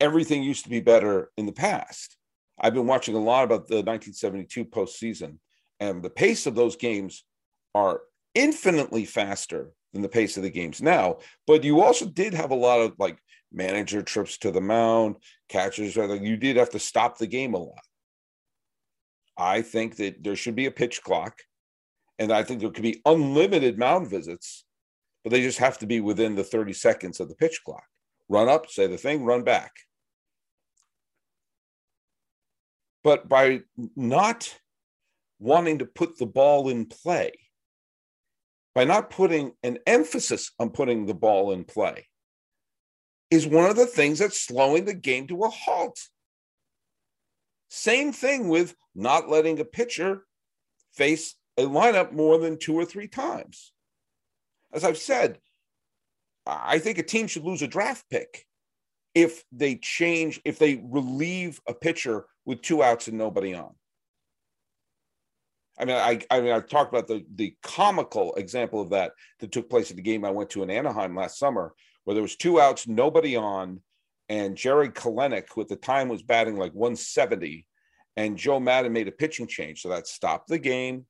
everything 0.00 0.42
used 0.42 0.64
to 0.64 0.70
be 0.70 0.80
better 0.80 1.30
in 1.36 1.46
the 1.46 1.52
past 1.52 2.16
i've 2.60 2.74
been 2.74 2.86
watching 2.86 3.14
a 3.14 3.18
lot 3.18 3.44
about 3.44 3.66
the 3.66 3.76
1972 3.76 4.64
postseason 4.64 5.38
and 5.80 6.02
the 6.02 6.10
pace 6.10 6.46
of 6.46 6.54
those 6.54 6.76
games 6.76 7.24
are 7.74 8.00
infinitely 8.34 9.04
faster 9.04 9.70
than 9.92 10.02
the 10.02 10.08
pace 10.08 10.36
of 10.36 10.42
the 10.42 10.50
games 10.50 10.80
now 10.80 11.18
but 11.46 11.64
you 11.64 11.80
also 11.80 12.06
did 12.06 12.32
have 12.34 12.50
a 12.50 12.54
lot 12.54 12.80
of 12.80 12.92
like 12.98 13.18
manager 13.52 14.02
trips 14.02 14.38
to 14.38 14.50
the 14.50 14.60
mound, 14.60 15.16
catchers. 15.48 15.96
You 15.96 16.36
did 16.36 16.56
have 16.56 16.70
to 16.70 16.78
stop 16.78 17.18
the 17.18 17.26
game 17.26 17.54
a 17.54 17.58
lot. 17.58 17.84
I 19.36 19.62
think 19.62 19.96
that 19.96 20.22
there 20.22 20.36
should 20.36 20.54
be 20.54 20.66
a 20.66 20.70
pitch 20.70 21.02
clock, 21.02 21.38
and 22.18 22.32
I 22.32 22.42
think 22.42 22.60
there 22.60 22.70
could 22.70 22.82
be 22.82 23.00
unlimited 23.04 23.78
mound 23.78 24.08
visits, 24.08 24.64
but 25.24 25.30
they 25.30 25.40
just 25.40 25.58
have 25.58 25.78
to 25.78 25.86
be 25.86 26.00
within 26.00 26.34
the 26.34 26.44
30 26.44 26.72
seconds 26.72 27.20
of 27.20 27.28
the 27.28 27.34
pitch 27.34 27.62
clock. 27.64 27.84
Run 28.28 28.48
up, 28.48 28.70
say 28.70 28.86
the 28.86 28.98
thing, 28.98 29.24
run 29.24 29.42
back. 29.42 29.72
But 33.04 33.28
by 33.28 33.62
not 33.96 34.54
wanting 35.38 35.78
to 35.78 35.86
put 35.86 36.18
the 36.18 36.26
ball 36.26 36.68
in 36.68 36.86
play, 36.86 37.32
by 38.74 38.84
not 38.84 39.10
putting 39.10 39.52
an 39.62 39.78
emphasis 39.86 40.50
on 40.58 40.70
putting 40.70 41.06
the 41.06 41.14
ball 41.14 41.52
in 41.52 41.64
play, 41.64 42.06
is 43.30 43.46
one 43.46 43.68
of 43.68 43.76
the 43.76 43.86
things 43.86 44.18
that's 44.18 44.40
slowing 44.40 44.84
the 44.84 44.94
game 44.94 45.26
to 45.26 45.44
a 45.44 45.48
halt. 45.48 45.98
Same 47.68 48.12
thing 48.12 48.48
with 48.48 48.74
not 48.94 49.28
letting 49.28 49.58
a 49.58 49.64
pitcher 49.64 50.26
face 50.92 51.34
a 51.56 51.62
lineup 51.62 52.12
more 52.12 52.38
than 52.38 52.58
two 52.58 52.74
or 52.74 52.84
three 52.84 53.08
times. 53.08 53.72
As 54.72 54.84
I've 54.84 54.98
said, 54.98 55.38
I 56.46 56.78
think 56.78 56.98
a 56.98 57.02
team 57.02 57.26
should 57.26 57.44
lose 57.44 57.62
a 57.62 57.68
draft 57.68 58.04
pick 58.10 58.46
if 59.14 59.44
they 59.52 59.76
change, 59.76 60.40
if 60.44 60.58
they 60.58 60.82
relieve 60.84 61.60
a 61.68 61.74
pitcher 61.74 62.26
with 62.44 62.62
two 62.62 62.82
outs 62.82 63.08
and 63.08 63.18
nobody 63.18 63.54
on. 63.54 63.74
I 65.78 65.84
mean, 65.84 65.96
I, 65.96 66.20
I 66.30 66.40
mean, 66.40 66.52
I 66.52 66.60
talked 66.60 66.92
about 66.92 67.08
the 67.08 67.24
the 67.34 67.54
comical 67.62 68.34
example 68.34 68.80
of 68.80 68.90
that 68.90 69.12
that 69.40 69.52
took 69.52 69.70
place 69.70 69.90
at 69.90 69.96
the 69.96 70.02
game 70.02 70.24
I 70.24 70.30
went 70.30 70.50
to 70.50 70.62
in 70.62 70.70
Anaheim 70.70 71.16
last 71.16 71.38
summer, 71.38 71.74
where 72.04 72.14
there 72.14 72.22
was 72.22 72.36
two 72.36 72.60
outs, 72.60 72.86
nobody 72.86 73.36
on, 73.36 73.80
and 74.28 74.56
Jarred 74.56 74.94
Kelenic, 74.94 75.44
who 75.54 75.62
at 75.62 75.68
the 75.68 75.76
time 75.76 76.08
was 76.08 76.22
batting 76.22 76.56
like 76.56 76.72
170, 76.74 77.66
and 78.16 78.36
Joe 78.36 78.60
Maddon 78.60 78.92
made 78.92 79.08
a 79.08 79.12
pitching 79.12 79.46
change, 79.46 79.80
so 79.80 79.88
that 79.88 80.06
stopped 80.06 80.48
the 80.48 80.58
game, 80.58 81.06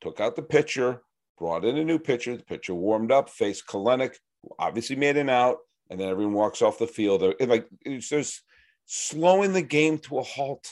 took 0.00 0.20
out 0.20 0.36
the 0.36 0.42
pitcher, 0.42 1.02
brought 1.38 1.64
in 1.64 1.78
a 1.78 1.84
new 1.84 1.98
pitcher. 1.98 2.36
The 2.36 2.44
pitcher 2.44 2.74
warmed 2.74 3.10
up, 3.10 3.30
faced 3.30 3.66
Kelenic, 3.66 4.16
obviously 4.58 4.96
made 4.96 5.16
an 5.16 5.30
out, 5.30 5.58
and 5.90 5.98
then 5.98 6.08
everyone 6.08 6.34
walks 6.34 6.62
off 6.62 6.78
the 6.78 6.86
field. 6.86 7.22
It, 7.22 7.48
like 7.48 7.66
it's 7.82 8.08
just 8.08 8.42
slowing 8.86 9.52
the 9.52 9.62
game 9.62 9.98
to 9.98 10.18
a 10.18 10.22
halt. 10.22 10.70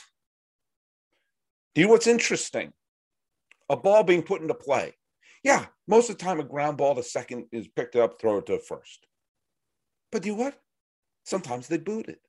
Do 1.73 1.81
you 1.81 1.87
know 1.87 1.93
what's 1.93 2.07
interesting? 2.07 2.73
A 3.69 3.77
ball 3.77 4.03
being 4.03 4.23
put 4.23 4.41
into 4.41 4.53
play. 4.53 4.93
Yeah, 5.43 5.65
most 5.87 6.09
of 6.09 6.17
the 6.17 6.23
time 6.23 6.39
a 6.39 6.43
ground 6.43 6.77
ball 6.77 6.95
to 6.95 7.03
second 7.03 7.47
is 7.51 7.67
picked 7.67 7.95
up, 7.95 8.19
throw 8.19 8.37
it 8.37 8.45
to 8.47 8.59
first. 8.59 9.07
But 10.11 10.25
you 10.25 10.33
know 10.33 10.43
what? 10.43 10.61
Sometimes 11.25 11.67
they 11.67 11.77
boot 11.77 12.07
it. 12.07 12.19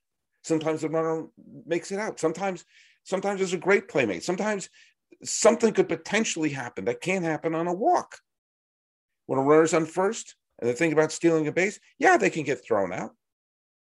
Sometimes 0.43 0.81
the 0.81 0.89
runner 0.89 1.27
makes 1.65 1.91
it 1.91 1.99
out. 1.99 2.19
Sometimes, 2.19 2.65
sometimes 3.03 3.39
there's 3.39 3.53
a 3.53 3.57
great 3.57 3.87
playmate. 3.87 4.23
Sometimes 4.23 4.69
something 5.23 5.73
could 5.73 5.89
potentially 5.89 6.49
happen 6.49 6.85
that 6.85 7.01
can't 7.01 7.25
happen 7.25 7.55
on 7.55 7.67
a 7.67 7.73
walk. 7.73 8.17
When 9.27 9.39
a 9.39 9.41
runner's 9.41 9.73
on 9.73 9.85
first, 9.85 10.35
and 10.59 10.67
they're 10.67 10.75
thinking 10.75 10.97
about 10.97 11.11
stealing 11.11 11.47
a 11.47 11.51
base, 11.51 11.79
yeah, 11.99 12.17
they 12.17 12.29
can 12.29 12.43
get 12.43 12.65
thrown 12.65 12.93
out. 12.93 13.11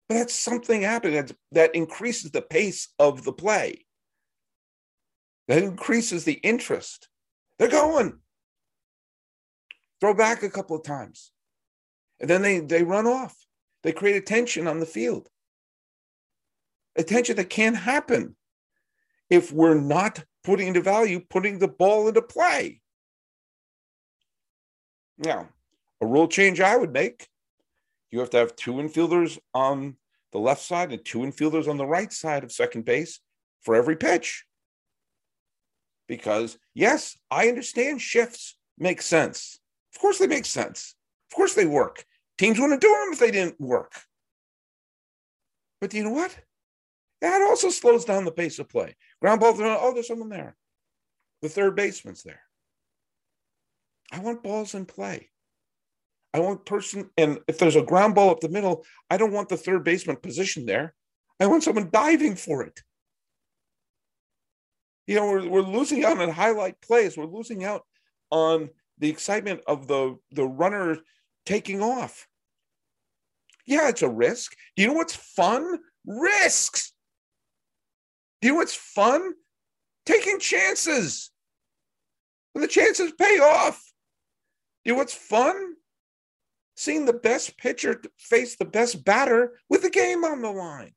But 0.08 0.16
that's 0.16 0.34
something 0.34 0.82
happening 0.82 1.28
that 1.52 1.74
increases 1.74 2.30
the 2.30 2.42
pace 2.42 2.88
of 2.98 3.24
the 3.24 3.32
play. 3.32 3.86
That 5.48 5.62
increases 5.62 6.24
the 6.24 6.34
interest. 6.34 7.08
They're 7.58 7.68
going. 7.68 8.18
Throw 10.00 10.14
back 10.14 10.42
a 10.42 10.50
couple 10.50 10.76
of 10.76 10.82
times. 10.82 11.32
And 12.20 12.28
then 12.28 12.42
they, 12.42 12.60
they 12.60 12.82
run 12.82 13.06
off. 13.06 13.36
They 13.82 13.92
create 13.92 14.16
attention 14.16 14.66
on 14.66 14.80
the 14.80 14.86
field. 14.86 15.28
Attention 16.96 17.36
that 17.36 17.50
can't 17.50 17.76
happen 17.76 18.36
if 19.30 19.52
we're 19.52 19.80
not 19.80 20.24
putting 20.44 20.68
into 20.68 20.80
value, 20.80 21.20
putting 21.20 21.58
the 21.58 21.68
ball 21.68 22.08
into 22.08 22.22
play. 22.22 22.80
Now, 25.18 25.48
a 26.00 26.06
rule 26.06 26.28
change 26.28 26.60
I 26.60 26.76
would 26.76 26.92
make. 26.92 27.28
You 28.10 28.20
have 28.20 28.30
to 28.30 28.38
have 28.38 28.56
two 28.56 28.74
infielders 28.74 29.38
on 29.54 29.96
the 30.32 30.38
left 30.38 30.62
side 30.62 30.92
and 30.92 31.04
two 31.04 31.20
infielders 31.20 31.68
on 31.68 31.76
the 31.76 31.86
right 31.86 32.12
side 32.12 32.44
of 32.44 32.52
second 32.52 32.84
base 32.84 33.20
for 33.62 33.74
every 33.74 33.96
pitch. 33.96 34.44
Because, 36.12 36.58
yes, 36.74 37.16
I 37.30 37.48
understand 37.48 38.02
shifts 38.02 38.58
make 38.76 39.00
sense. 39.00 39.58
Of 39.94 40.00
course, 40.02 40.18
they 40.18 40.26
make 40.26 40.44
sense. 40.44 40.94
Of 41.30 41.36
course, 41.36 41.54
they 41.54 41.64
work. 41.64 42.04
Teams 42.36 42.60
wouldn't 42.60 42.82
do 42.82 42.88
them 42.88 43.14
if 43.14 43.18
they 43.18 43.30
didn't 43.30 43.58
work. 43.58 43.94
But 45.80 45.88
do 45.88 45.96
you 45.96 46.04
know 46.04 46.10
what? 46.10 46.36
That 47.22 47.40
also 47.40 47.70
slows 47.70 48.04
down 48.04 48.26
the 48.26 48.30
pace 48.30 48.58
of 48.58 48.68
play. 48.68 48.94
Ground 49.22 49.40
ball, 49.40 49.54
oh, 49.58 49.94
there's 49.94 50.08
someone 50.08 50.28
there. 50.28 50.54
The 51.40 51.48
third 51.48 51.76
baseman's 51.76 52.22
there. 52.22 52.42
I 54.12 54.18
want 54.18 54.42
balls 54.42 54.74
in 54.74 54.84
play. 54.84 55.30
I 56.34 56.40
want 56.40 56.66
person, 56.66 57.08
and 57.16 57.38
if 57.48 57.56
there's 57.56 57.76
a 57.76 57.82
ground 57.82 58.16
ball 58.16 58.28
up 58.28 58.40
the 58.40 58.50
middle, 58.50 58.84
I 59.08 59.16
don't 59.16 59.32
want 59.32 59.48
the 59.48 59.56
third 59.56 59.82
baseman 59.82 60.16
positioned 60.16 60.68
there. 60.68 60.92
I 61.40 61.46
want 61.46 61.62
someone 61.62 61.88
diving 61.90 62.36
for 62.36 62.64
it. 62.64 62.82
You 65.12 65.18
know, 65.18 65.26
we're, 65.26 65.46
we're 65.46 65.60
losing 65.60 66.06
out 66.06 66.18
on 66.18 66.30
highlight 66.30 66.80
plays. 66.80 67.18
We're 67.18 67.26
losing 67.26 67.64
out 67.64 67.82
on 68.30 68.70
the 68.96 69.10
excitement 69.10 69.60
of 69.66 69.86
the, 69.86 70.16
the 70.30 70.46
runner 70.46 71.00
taking 71.44 71.82
off. 71.82 72.26
Yeah, 73.66 73.90
it's 73.90 74.00
a 74.00 74.08
risk. 74.08 74.56
Do 74.74 74.82
you 74.82 74.88
know 74.88 74.94
what's 74.94 75.14
fun? 75.14 75.80
Risks. 76.06 76.94
Do 78.40 78.48
you 78.48 78.54
know 78.54 78.60
what's 78.60 78.74
fun? 78.74 79.34
Taking 80.06 80.38
chances. 80.38 81.30
And 82.54 82.64
the 82.64 82.68
chances 82.68 83.12
pay 83.12 83.38
off. 83.38 83.92
Do 84.82 84.88
you 84.88 84.94
know 84.94 84.98
what's 84.98 85.12
fun? 85.12 85.74
seeing 86.74 87.04
the 87.04 87.12
best 87.12 87.58
pitcher 87.58 88.00
face 88.18 88.56
the 88.56 88.64
best 88.64 89.04
batter 89.04 89.52
with 89.68 89.82
the 89.82 89.90
game 89.90 90.24
on 90.24 90.40
the 90.40 90.50
line. 90.50 90.94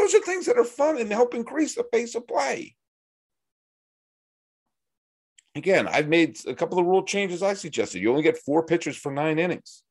Those 0.00 0.14
are 0.14 0.20
things 0.20 0.46
that 0.46 0.56
are 0.56 0.64
fun 0.64 0.96
and 0.96 1.12
help 1.12 1.34
increase 1.34 1.74
the 1.74 1.84
pace 1.84 2.14
of 2.14 2.26
play. 2.26 2.74
Again, 5.54 5.86
I've 5.86 6.08
made 6.08 6.38
a 6.46 6.54
couple 6.54 6.78
of 6.78 6.86
rule 6.86 7.02
changes 7.02 7.42
I 7.42 7.52
suggested. 7.52 8.00
You 8.00 8.08
only 8.08 8.22
get 8.22 8.38
four 8.38 8.64
pitchers 8.64 8.96
for 8.96 9.12
nine 9.12 9.38
innings. 9.38 9.82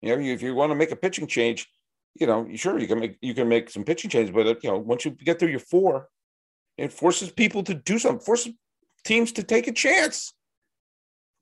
You 0.00 0.16
know, 0.16 0.22
if 0.22 0.42
you 0.42 0.54
want 0.54 0.70
to 0.70 0.76
make 0.76 0.92
a 0.92 0.96
pitching 0.96 1.26
change, 1.26 1.66
you 2.14 2.28
know, 2.28 2.48
sure 2.54 2.78
you 2.78 2.86
can 2.86 3.00
make 3.00 3.18
you 3.20 3.34
can 3.34 3.48
make 3.48 3.68
some 3.68 3.82
pitching 3.82 4.10
changes, 4.10 4.32
but 4.32 4.46
uh, 4.46 4.54
you 4.62 4.70
know, 4.70 4.78
once 4.78 5.04
you 5.04 5.10
get 5.10 5.40
through 5.40 5.48
your 5.48 5.58
four, 5.58 6.08
it 6.78 6.92
forces 6.92 7.32
people 7.32 7.64
to 7.64 7.74
do 7.74 7.98
something, 7.98 8.24
forces 8.24 8.52
teams 9.04 9.32
to 9.32 9.42
take 9.42 9.66
a 9.66 9.72
chance. 9.72 10.34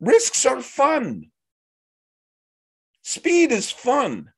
Risks 0.00 0.46
are 0.46 0.62
fun. 0.62 1.26
Speed 3.02 3.52
is 3.52 3.70
fun. 3.70 4.32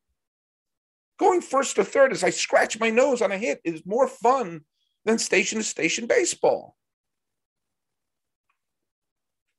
Going 1.18 1.40
first 1.40 1.76
to 1.76 1.84
third 1.84 2.12
as 2.12 2.24
I 2.24 2.30
scratch 2.30 2.80
my 2.80 2.90
nose 2.90 3.22
on 3.22 3.32
a 3.32 3.38
hit 3.38 3.60
is 3.64 3.86
more 3.86 4.08
fun 4.08 4.62
than 5.04 5.18
station 5.18 5.58
to 5.58 5.64
station 5.64 6.06
baseball. 6.06 6.76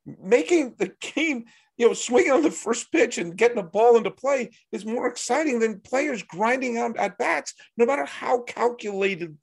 Making 0.05 0.75
the 0.77 0.91
game, 0.99 1.45
you 1.77 1.87
know, 1.87 1.93
swinging 1.93 2.31
on 2.31 2.41
the 2.41 2.51
first 2.51 2.91
pitch 2.91 3.17
and 3.17 3.37
getting 3.37 3.57
a 3.57 3.63
ball 3.63 3.97
into 3.97 4.11
play 4.11 4.51
is 4.71 4.85
more 4.85 5.07
exciting 5.07 5.59
than 5.59 5.79
players 5.79 6.23
grinding 6.23 6.77
out 6.77 6.97
at 6.97 7.17
bats, 7.17 7.53
no 7.77 7.85
matter 7.85 8.05
how 8.05 8.41
calculated 8.41 9.37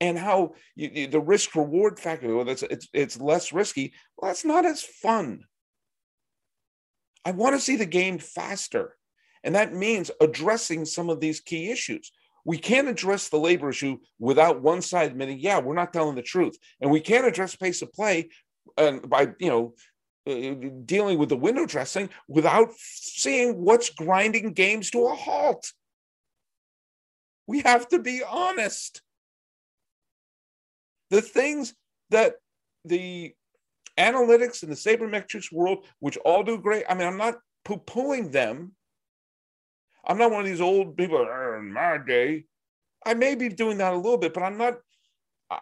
and 0.00 0.18
how 0.18 0.54
you, 0.74 1.06
the 1.06 1.20
risk 1.20 1.54
reward 1.54 1.98
factor, 1.98 2.34
well, 2.34 2.48
it's, 2.48 2.62
it's, 2.62 2.88
it's 2.92 3.20
less 3.20 3.52
risky. 3.52 3.92
Well, 4.16 4.30
that's 4.30 4.44
not 4.44 4.66
as 4.66 4.82
fun. 4.82 5.44
I 7.24 7.32
want 7.32 7.56
to 7.56 7.60
see 7.60 7.76
the 7.76 7.86
game 7.86 8.18
faster. 8.18 8.95
And 9.46 9.54
that 9.54 9.72
means 9.72 10.10
addressing 10.20 10.84
some 10.84 11.08
of 11.08 11.20
these 11.20 11.40
key 11.40 11.70
issues. 11.70 12.10
We 12.44 12.58
can't 12.58 12.88
address 12.88 13.28
the 13.28 13.38
labor 13.38 13.70
issue 13.70 13.98
without 14.18 14.60
one 14.60 14.82
side 14.82 15.12
admitting, 15.12 15.38
yeah, 15.38 15.60
we're 15.60 15.74
not 15.74 15.92
telling 15.92 16.16
the 16.16 16.22
truth. 16.22 16.58
And 16.80 16.90
we 16.90 17.00
can't 17.00 17.26
address 17.26 17.54
pace 17.54 17.80
of 17.80 17.92
play 17.92 18.28
and 18.76 19.08
by, 19.08 19.28
you 19.38 19.48
know, 19.48 19.74
uh, 20.28 20.68
dealing 20.84 21.18
with 21.18 21.28
the 21.28 21.36
window 21.36 21.64
dressing 21.64 22.10
without 22.26 22.70
seeing 22.76 23.62
what's 23.62 23.90
grinding 23.90 24.52
games 24.52 24.90
to 24.90 25.06
a 25.06 25.14
halt. 25.14 25.72
We 27.46 27.60
have 27.60 27.86
to 27.88 28.00
be 28.00 28.22
honest. 28.28 29.00
The 31.10 31.22
things 31.22 31.72
that 32.10 32.34
the 32.84 33.32
analytics 33.96 34.64
and 34.64 34.72
the 34.72 34.76
sabermetrics 34.76 35.52
world, 35.52 35.86
which 36.00 36.16
all 36.18 36.42
do 36.42 36.58
great. 36.58 36.84
I 36.88 36.94
mean, 36.94 37.06
I'm 37.06 37.16
not 37.16 37.36
poo 37.64 37.76
pooing 37.76 38.32
them. 38.32 38.72
I'm 40.06 40.18
not 40.18 40.30
one 40.30 40.40
of 40.40 40.46
these 40.46 40.60
old 40.60 40.96
people 40.96 41.20
in 41.58 41.72
my 41.72 41.98
day. 41.98 42.44
I 43.04 43.14
may 43.14 43.34
be 43.34 43.48
doing 43.48 43.78
that 43.78 43.92
a 43.92 43.96
little 43.96 44.18
bit, 44.18 44.34
but 44.34 44.42
I'm 44.42 44.56
not. 44.56 44.74
I, 45.50 45.58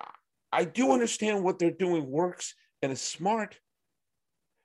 I 0.52 0.64
do 0.64 0.92
understand 0.92 1.42
what 1.42 1.58
they're 1.58 1.70
doing 1.70 2.10
works 2.10 2.54
and 2.82 2.92
is 2.92 3.00
smart, 3.00 3.58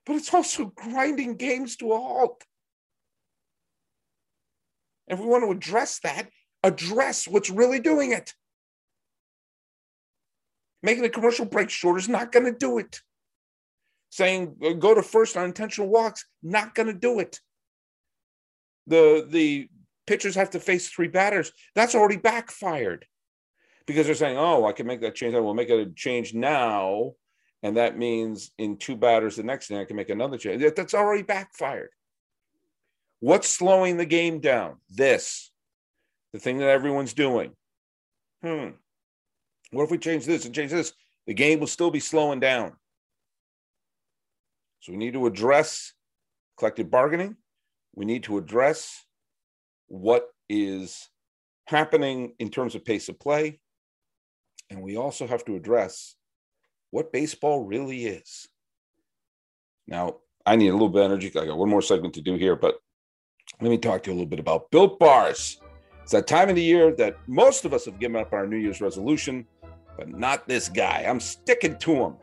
but 0.06 0.16
it's 0.16 0.32
also 0.32 0.66
grinding 0.66 1.36
games 1.36 1.76
to 1.76 1.92
a 1.92 1.98
halt. 1.98 2.44
If 5.08 5.18
we 5.18 5.26
want 5.26 5.44
to 5.44 5.50
address 5.50 5.98
that, 6.00 6.28
address 6.62 7.26
what's 7.26 7.50
really 7.50 7.80
doing 7.80 8.12
it. 8.12 8.34
Making 10.82 11.02
the 11.02 11.10
commercial 11.10 11.44
break 11.44 11.68
shorter 11.68 11.98
is 11.98 12.08
not 12.08 12.32
going 12.32 12.46
to 12.46 12.56
do 12.56 12.78
it 12.78 13.00
saying 14.10 14.56
uh, 14.64 14.72
go 14.72 14.94
to 14.94 15.02
first 15.02 15.36
on 15.36 15.44
intentional 15.44 15.88
walks, 15.88 16.26
not 16.42 16.74
going 16.74 16.88
to 16.88 16.92
do 16.92 17.20
it. 17.20 17.40
The 18.86 19.26
the 19.28 19.68
pitchers 20.06 20.34
have 20.34 20.50
to 20.50 20.60
face 20.60 20.88
three 20.88 21.08
batters. 21.08 21.52
That's 21.74 21.94
already 21.94 22.16
backfired 22.16 23.06
because 23.86 24.06
they're 24.06 24.14
saying, 24.14 24.38
oh, 24.38 24.66
I 24.66 24.72
can 24.72 24.86
make 24.86 25.00
that 25.02 25.14
change. 25.14 25.34
I 25.34 25.40
will 25.40 25.54
make 25.54 25.70
a 25.70 25.86
change 25.86 26.34
now. 26.34 27.12
And 27.62 27.76
that 27.76 27.98
means 27.98 28.52
in 28.56 28.76
two 28.76 28.96
batters 28.96 29.36
the 29.36 29.42
next 29.42 29.68
day, 29.68 29.80
I 29.80 29.84
can 29.84 29.96
make 29.96 30.08
another 30.08 30.38
change. 30.38 30.62
That's 30.74 30.94
already 30.94 31.22
backfired. 31.22 31.90
What's 33.20 33.48
slowing 33.48 33.98
the 33.98 34.06
game 34.06 34.40
down? 34.40 34.76
This, 34.88 35.50
the 36.32 36.38
thing 36.38 36.58
that 36.58 36.70
everyone's 36.70 37.12
doing. 37.12 37.52
Hmm. 38.42 38.70
What 39.72 39.84
if 39.84 39.90
we 39.90 39.98
change 39.98 40.24
this 40.24 40.46
and 40.46 40.54
change 40.54 40.70
this? 40.70 40.92
The 41.26 41.34
game 41.34 41.60
will 41.60 41.66
still 41.66 41.90
be 41.90 42.00
slowing 42.00 42.40
down. 42.40 42.72
So 44.80 44.92
we 44.92 44.98
need 44.98 45.12
to 45.12 45.26
address 45.26 45.92
collective 46.56 46.90
bargaining. 46.90 47.36
We 47.94 48.04
need 48.04 48.22
to 48.24 48.38
address 48.38 49.04
what 49.88 50.28
is 50.48 51.08
happening 51.66 52.34
in 52.38 52.50
terms 52.50 52.74
of 52.74 52.84
pace 52.84 53.08
of 53.08 53.18
play. 53.18 53.60
And 54.70 54.82
we 54.82 54.96
also 54.96 55.26
have 55.26 55.44
to 55.46 55.56
address 55.56 56.16
what 56.90 57.12
baseball 57.12 57.64
really 57.64 58.06
is. 58.06 58.48
Now, 59.86 60.16
I 60.46 60.56
need 60.56 60.68
a 60.68 60.72
little 60.72 60.88
bit 60.88 61.04
of 61.04 61.10
energy. 61.10 61.28
I 61.28 61.46
got 61.46 61.58
one 61.58 61.68
more 61.68 61.82
segment 61.82 62.14
to 62.14 62.20
do 62.20 62.36
here, 62.36 62.56
but 62.56 62.76
let 63.60 63.70
me 63.70 63.78
talk 63.78 64.02
to 64.02 64.10
you 64.10 64.14
a 64.14 64.16
little 64.16 64.28
bit 64.28 64.38
about 64.38 64.70
built 64.70 64.98
bars. 64.98 65.60
It's 66.02 66.12
that 66.12 66.26
time 66.26 66.48
of 66.48 66.54
the 66.54 66.62
year 66.62 66.94
that 66.96 67.16
most 67.26 67.64
of 67.64 67.74
us 67.74 67.84
have 67.84 67.98
given 67.98 68.20
up 68.20 68.32
our 68.32 68.46
New 68.46 68.56
Year's 68.56 68.80
resolution, 68.80 69.46
but 69.96 70.08
not 70.08 70.48
this 70.48 70.68
guy. 70.68 71.04
I'm 71.06 71.20
sticking 71.20 71.76
to 71.78 71.94
him. 71.94 72.16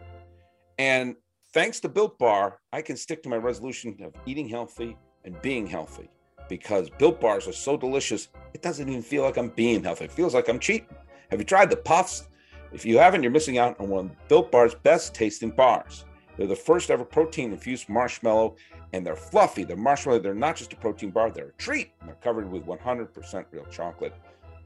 And 0.78 1.16
thanks 1.54 1.80
to 1.82 1.90
Built 1.90 2.18
Bar, 2.18 2.60
I 2.72 2.82
can 2.82 2.98
stick 2.98 3.24
to 3.24 3.30
my 3.30 3.38
resolution 3.38 3.98
of 4.04 4.14
eating 4.26 4.48
healthy 4.48 4.98
and 5.28 5.40
being 5.42 5.68
healthy 5.68 6.10
because 6.50 6.90
Built 6.90 7.20
Bars 7.20 7.48
are 7.48 7.54
so 7.54 7.78
delicious, 7.78 8.30
it 8.54 8.62
doesn't 8.62 8.88
even 8.88 9.04
feel 9.04 9.24
like 9.24 9.38
I'm 9.38 9.50
being 9.50 9.84
healthy. 9.84 10.06
It 10.06 10.12
feels 10.12 10.34
like 10.34 10.48
I'm 10.48 10.58
cheating. 10.58 10.88
Have 11.30 11.40
you 11.40 11.46
tried 11.46 11.70
the 11.70 11.76
puffs? 11.76 12.30
If 12.72 12.86
you 12.86 12.98
haven't, 12.98 13.22
you're 13.22 13.32
missing 13.32 13.58
out 13.58 13.80
on 13.80 13.90
one 13.90 14.06
of 14.06 14.28
Built 14.30 14.52
Bar's 14.52 14.74
best 14.74 15.14
tasting 15.14 15.52
bars. 15.52 16.06
They're 16.38 16.48
the 16.48 16.56
first 16.56 16.90
ever 16.90 17.04
protein 17.04 17.52
infused 17.52 17.90
marshmallow, 17.90 18.56
and 18.94 19.06
they're 19.06 19.18
fluffy. 19.18 19.66
They're 19.66 19.76
marshmallow. 19.76 20.20
They're 20.20 20.34
not 20.34 20.56
just 20.56 20.72
a 20.72 20.78
protein 20.78 21.12
bar, 21.12 21.30
they're 21.30 21.50
a 21.50 21.54
treat. 21.54 21.92
And 22.00 22.10
They're 22.10 22.16
covered 22.16 22.50
with 22.50 22.66
100% 22.66 23.46
real 23.52 23.66
chocolate. 23.66 24.14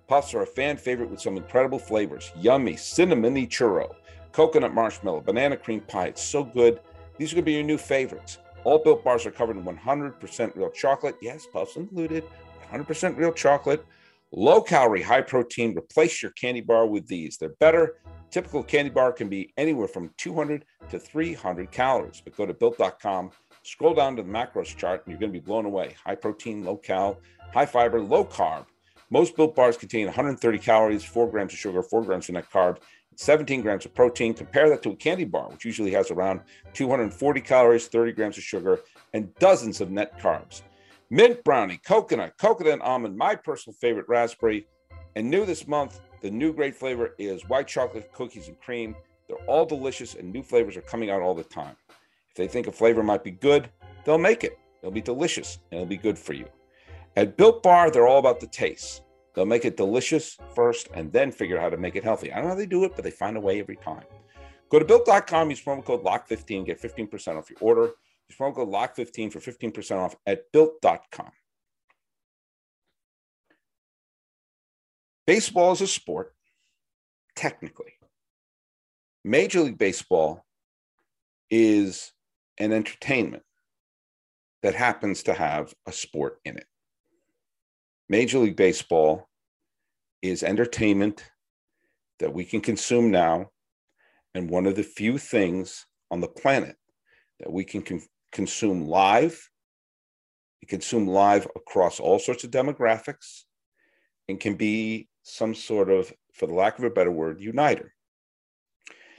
Puffs 0.08 0.34
are 0.36 0.44
a 0.44 0.48
fan 0.48 0.78
favorite 0.78 1.10
with 1.10 1.22
some 1.22 1.38
incredible 1.38 1.80
flavors 1.80 2.32
yummy, 2.36 2.74
cinnamony 2.74 3.48
churro, 3.48 3.96
coconut 4.32 4.74
marshmallow, 4.74 5.22
banana 5.22 5.58
cream 5.58 5.82
pie. 5.82 6.08
It's 6.08 6.22
so 6.22 6.44
good. 6.44 6.82
These 7.18 7.32
are 7.32 7.36
going 7.36 7.44
to 7.44 7.46
be 7.46 7.54
your 7.54 7.64
new 7.64 7.78
favorites. 7.78 8.38
All 8.64 8.78
built 8.78 9.04
bars 9.04 9.26
are 9.26 9.32
covered 9.32 9.58
in 9.58 9.64
100% 9.64 10.56
real 10.56 10.70
chocolate. 10.70 11.16
Yes, 11.22 11.48
puffs 11.52 11.78
included. 11.78 12.24
100% 12.72 13.18
real 13.18 13.34
chocolate. 13.34 13.84
Low 14.32 14.62
calorie, 14.62 15.02
high 15.02 15.22
protein. 15.22 15.76
Replace 15.76 16.22
your 16.22 16.32
candy 16.32 16.62
bar 16.62 16.86
with 16.86 17.08
these. 17.08 17.38
They're 17.38 17.56
better. 17.60 17.96
Typical 18.30 18.64
candy 18.64 18.92
bar 18.92 19.12
can 19.12 19.30
be 19.30 19.52
anywhere 19.58 19.88
from 19.88 20.12
200 20.18 20.64
to 20.90 21.00
300 21.00 21.72
calories. 21.72 22.22
But 22.24 22.38
go 22.38 22.46
to 22.46 22.54
built.com, 22.54 23.32
scroll 23.64 23.96
down 23.96 24.16
to 24.16 24.22
the 24.24 24.30
macros 24.30 24.76
chart, 24.78 25.02
and 25.06 25.12
you're 25.12 25.20
going 25.20 25.34
to 25.34 25.40
be 25.40 25.44
blown 25.44 25.66
away. 25.66 25.96
High 26.06 26.16
protein, 26.16 26.64
low 26.64 26.78
cal, 26.78 27.20
high 27.54 27.66
fiber, 27.66 28.00
low 28.00 28.24
carb. 28.24 28.68
Most 29.10 29.36
built 29.36 29.56
bars 29.56 29.76
contain 29.76 30.06
130 30.06 30.60
calories, 30.60 31.04
4 31.04 31.30
grams 31.30 31.52
of 31.52 31.60
sugar, 31.60 31.84
4 31.84 32.04
grams 32.04 32.30
of 32.30 32.36
net 32.36 32.50
carb, 32.50 32.78
17 33.16 33.62
grams 33.62 33.86
of 33.86 33.94
protein. 33.94 34.34
Compare 34.34 34.70
that 34.70 34.82
to 34.84 34.92
a 34.92 34.96
candy 34.96 35.26
bar, 35.26 35.50
which 35.50 35.66
usually 35.66 35.92
has 35.92 36.12
around 36.12 36.42
240 36.74 37.42
calories, 37.42 37.88
30 37.88 38.12
grams 38.14 38.38
of 38.38 38.44
sugar, 38.44 38.80
and 39.14 39.34
dozens 39.36 39.82
of 39.82 39.92
net 39.92 40.20
carbs. 40.20 40.62
Mint 41.10 41.44
brownie, 41.44 41.80
coconut, 41.86 42.34
coconut 42.38 42.74
and 42.74 42.82
almond, 42.82 43.18
my 43.18 43.36
personal 43.36 43.76
favorite 43.80 44.08
raspberry. 44.08 44.68
And 45.16 45.30
new 45.30 45.46
this 45.46 45.68
month, 45.68 46.00
the 46.22 46.32
new 46.32 46.54
great 46.54 46.76
flavor 46.76 47.16
is 47.18 47.48
white 47.50 47.68
chocolate 47.68 48.12
cookies 48.14 48.48
and 48.48 48.60
cream. 48.60 48.96
They're 49.28 49.46
all 49.48 49.66
delicious, 49.66 50.16
and 50.16 50.32
new 50.32 50.44
flavors 50.44 50.78
are 50.78 50.82
coming 50.82 51.10
out 51.10 51.22
all 51.22 51.36
the 51.36 51.44
time. 51.44 51.76
If 52.30 52.36
they 52.36 52.48
think 52.48 52.68
a 52.68 52.72
flavor 52.72 53.04
might 53.04 53.24
be 53.24 53.32
good, 53.32 53.70
they'll 54.06 54.18
make 54.18 54.44
it. 54.46 54.58
It'll 54.82 54.92
be 54.92 55.02
delicious 55.02 55.60
and 55.70 55.82
it'll 55.82 55.90
be 55.90 55.98
good 55.98 56.18
for 56.18 56.34
you. 56.34 56.48
At 57.16 57.38
Built 57.38 57.62
Bar, 57.62 57.92
they're 57.92 58.08
all 58.08 58.20
about 58.20 58.40
the 58.40 58.48
taste. 58.48 59.02
They'll 59.34 59.46
make 59.46 59.66
it 59.66 59.78
delicious 59.78 60.38
first 60.54 60.90
and 60.94 61.12
then 61.12 61.32
figure 61.32 61.58
out 61.58 61.64
how 61.64 61.70
to 61.70 61.78
make 61.78 61.96
it 61.96 62.04
healthy. 62.04 62.32
I 62.32 62.36
don't 62.36 62.46
know 62.46 62.50
how 62.50 62.56
they 62.56 62.66
do 62.66 62.84
it, 62.84 62.94
but 62.96 63.04
they 63.04 63.12
find 63.12 63.38
a 63.38 63.42
way 63.42 63.60
every 63.60 63.78
time. 63.78 64.04
Go 64.70 64.80
to 64.80 64.86
built.com, 64.86 65.50
use 65.50 65.62
promo 65.62 65.84
code 65.84 66.04
LOCK15, 66.04 66.66
get 66.66 66.82
15% 66.82 67.38
off 67.38 67.50
your 67.50 67.60
order. 67.62 67.92
Use 68.30 68.38
promo 68.38 68.56
code 68.56 68.70
LOCK15 68.70 69.32
for 69.32 69.40
15% 69.40 69.98
off 69.98 70.16
at 70.26 70.52
built.com. 70.52 71.32
Baseball 75.28 75.72
is 75.74 75.82
a 75.82 75.88
sport, 75.88 76.34
technically. 77.36 77.94
Major 79.24 79.62
League 79.62 79.78
Baseball 79.78 80.46
is 81.50 82.12
an 82.58 82.72
entertainment 82.72 83.44
that 84.64 84.74
happens 84.74 85.24
to 85.24 85.34
have 85.34 85.74
a 85.86 85.92
sport 85.92 86.40
in 86.46 86.58
it. 86.58 86.66
Major 88.12 88.40
League 88.40 88.58
Baseball 88.58 89.30
is 90.22 90.44
entertainment 90.44 91.24
that 92.20 92.34
we 92.34 92.44
can 92.44 92.60
consume 92.60 93.10
now, 93.10 93.52
and 94.36 94.50
one 94.50 94.66
of 94.66 94.76
the 94.76 94.84
few 94.84 95.18
things 95.18 95.86
on 96.12 96.20
the 96.20 96.28
planet 96.28 96.76
that 97.40 97.50
we 97.50 97.64
can 97.64 97.82
con- 97.82 98.02
consume 98.34 98.86
live, 98.86 99.50
consume 100.68 101.08
live 101.08 101.48
across 101.56 102.02
all 102.02 102.20
sorts 102.20 102.44
of 102.44 102.52
demographics, 102.52 103.44
and 104.28 104.42
can 104.42 104.56
be 104.56 105.08
some 105.24 105.56
sort 105.56 105.90
of, 105.90 106.12
for 106.34 106.48
the 106.48 106.54
lack 106.54 106.80
of 106.80 106.84
a 106.84 106.90
better 106.90 107.12
word, 107.12 107.40
uniter. 107.40 107.94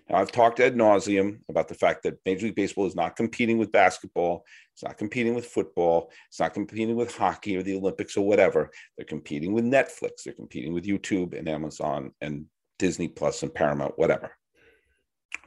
Now, 0.09 0.19
I've 0.19 0.33
talked 0.33 0.61
ad 0.61 0.75
nauseum 0.75 1.41
about 1.49 1.69
the 1.69 1.75
fact 1.75 2.03
that 2.03 2.19
Major 2.27 2.47
League 2.47 2.57
Baseball 2.57 2.87
is 2.87 2.97
not 2.97 3.17
competing 3.17 3.59
with 3.59 3.73
basketball, 3.73 4.45
it's 4.75 4.83
not 4.83 4.99
competing 4.99 5.35
with 5.35 5.47
football, 5.47 6.11
it's 6.29 6.41
not 6.41 6.55
competing 6.55 6.97
with 6.97 7.17
hockey 7.17 7.57
or 7.57 7.63
the 7.63 7.77
Olympics 7.77 8.17
or 8.17 8.27
whatever. 8.27 8.71
They're 8.97 9.07
competing 9.07 9.53
with 9.53 9.65
Netflix, 9.65 10.25
they're 10.25 10.35
competing 10.35 10.73
with 10.73 10.85
YouTube 10.85 11.39
and 11.39 11.49
Amazon 11.49 12.13
and 12.21 12.47
Disney 12.79 13.09
Plus 13.09 13.43
and 13.43 13.55
Paramount, 13.55 13.97
whatever. 13.97 14.33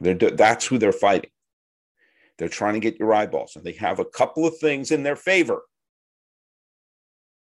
They're, 0.00 0.14
that's 0.14 0.66
who 0.66 0.78
they're 0.78 0.92
fighting. 0.92 1.30
They're 2.38 2.48
trying 2.48 2.74
to 2.74 2.80
get 2.80 2.98
your 2.98 3.14
eyeballs, 3.14 3.56
and 3.56 3.64
they 3.64 3.72
have 3.72 3.98
a 3.98 4.04
couple 4.04 4.46
of 4.46 4.58
things 4.58 4.90
in 4.90 5.02
their 5.02 5.16
favor. 5.16 5.62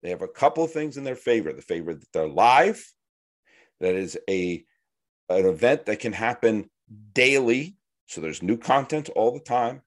They 0.02 0.10
have 0.10 0.22
a 0.22 0.28
couple 0.28 0.64
of 0.64 0.72
things 0.72 0.96
in 0.96 1.04
their 1.04 1.16
favor. 1.16 1.52
The 1.52 1.62
favor 1.62 1.92
that 1.92 2.12
they're 2.12 2.28
live, 2.28 2.82
that 3.80 3.94
is 3.94 4.18
a 4.28 4.64
an 5.28 5.46
event 5.46 5.86
that 5.86 6.00
can 6.00 6.12
happen 6.12 6.68
daily. 7.12 7.76
So 8.06 8.20
there's 8.20 8.42
new 8.42 8.56
content 8.56 9.08
all 9.10 9.32
the 9.32 9.40
time. 9.40 9.82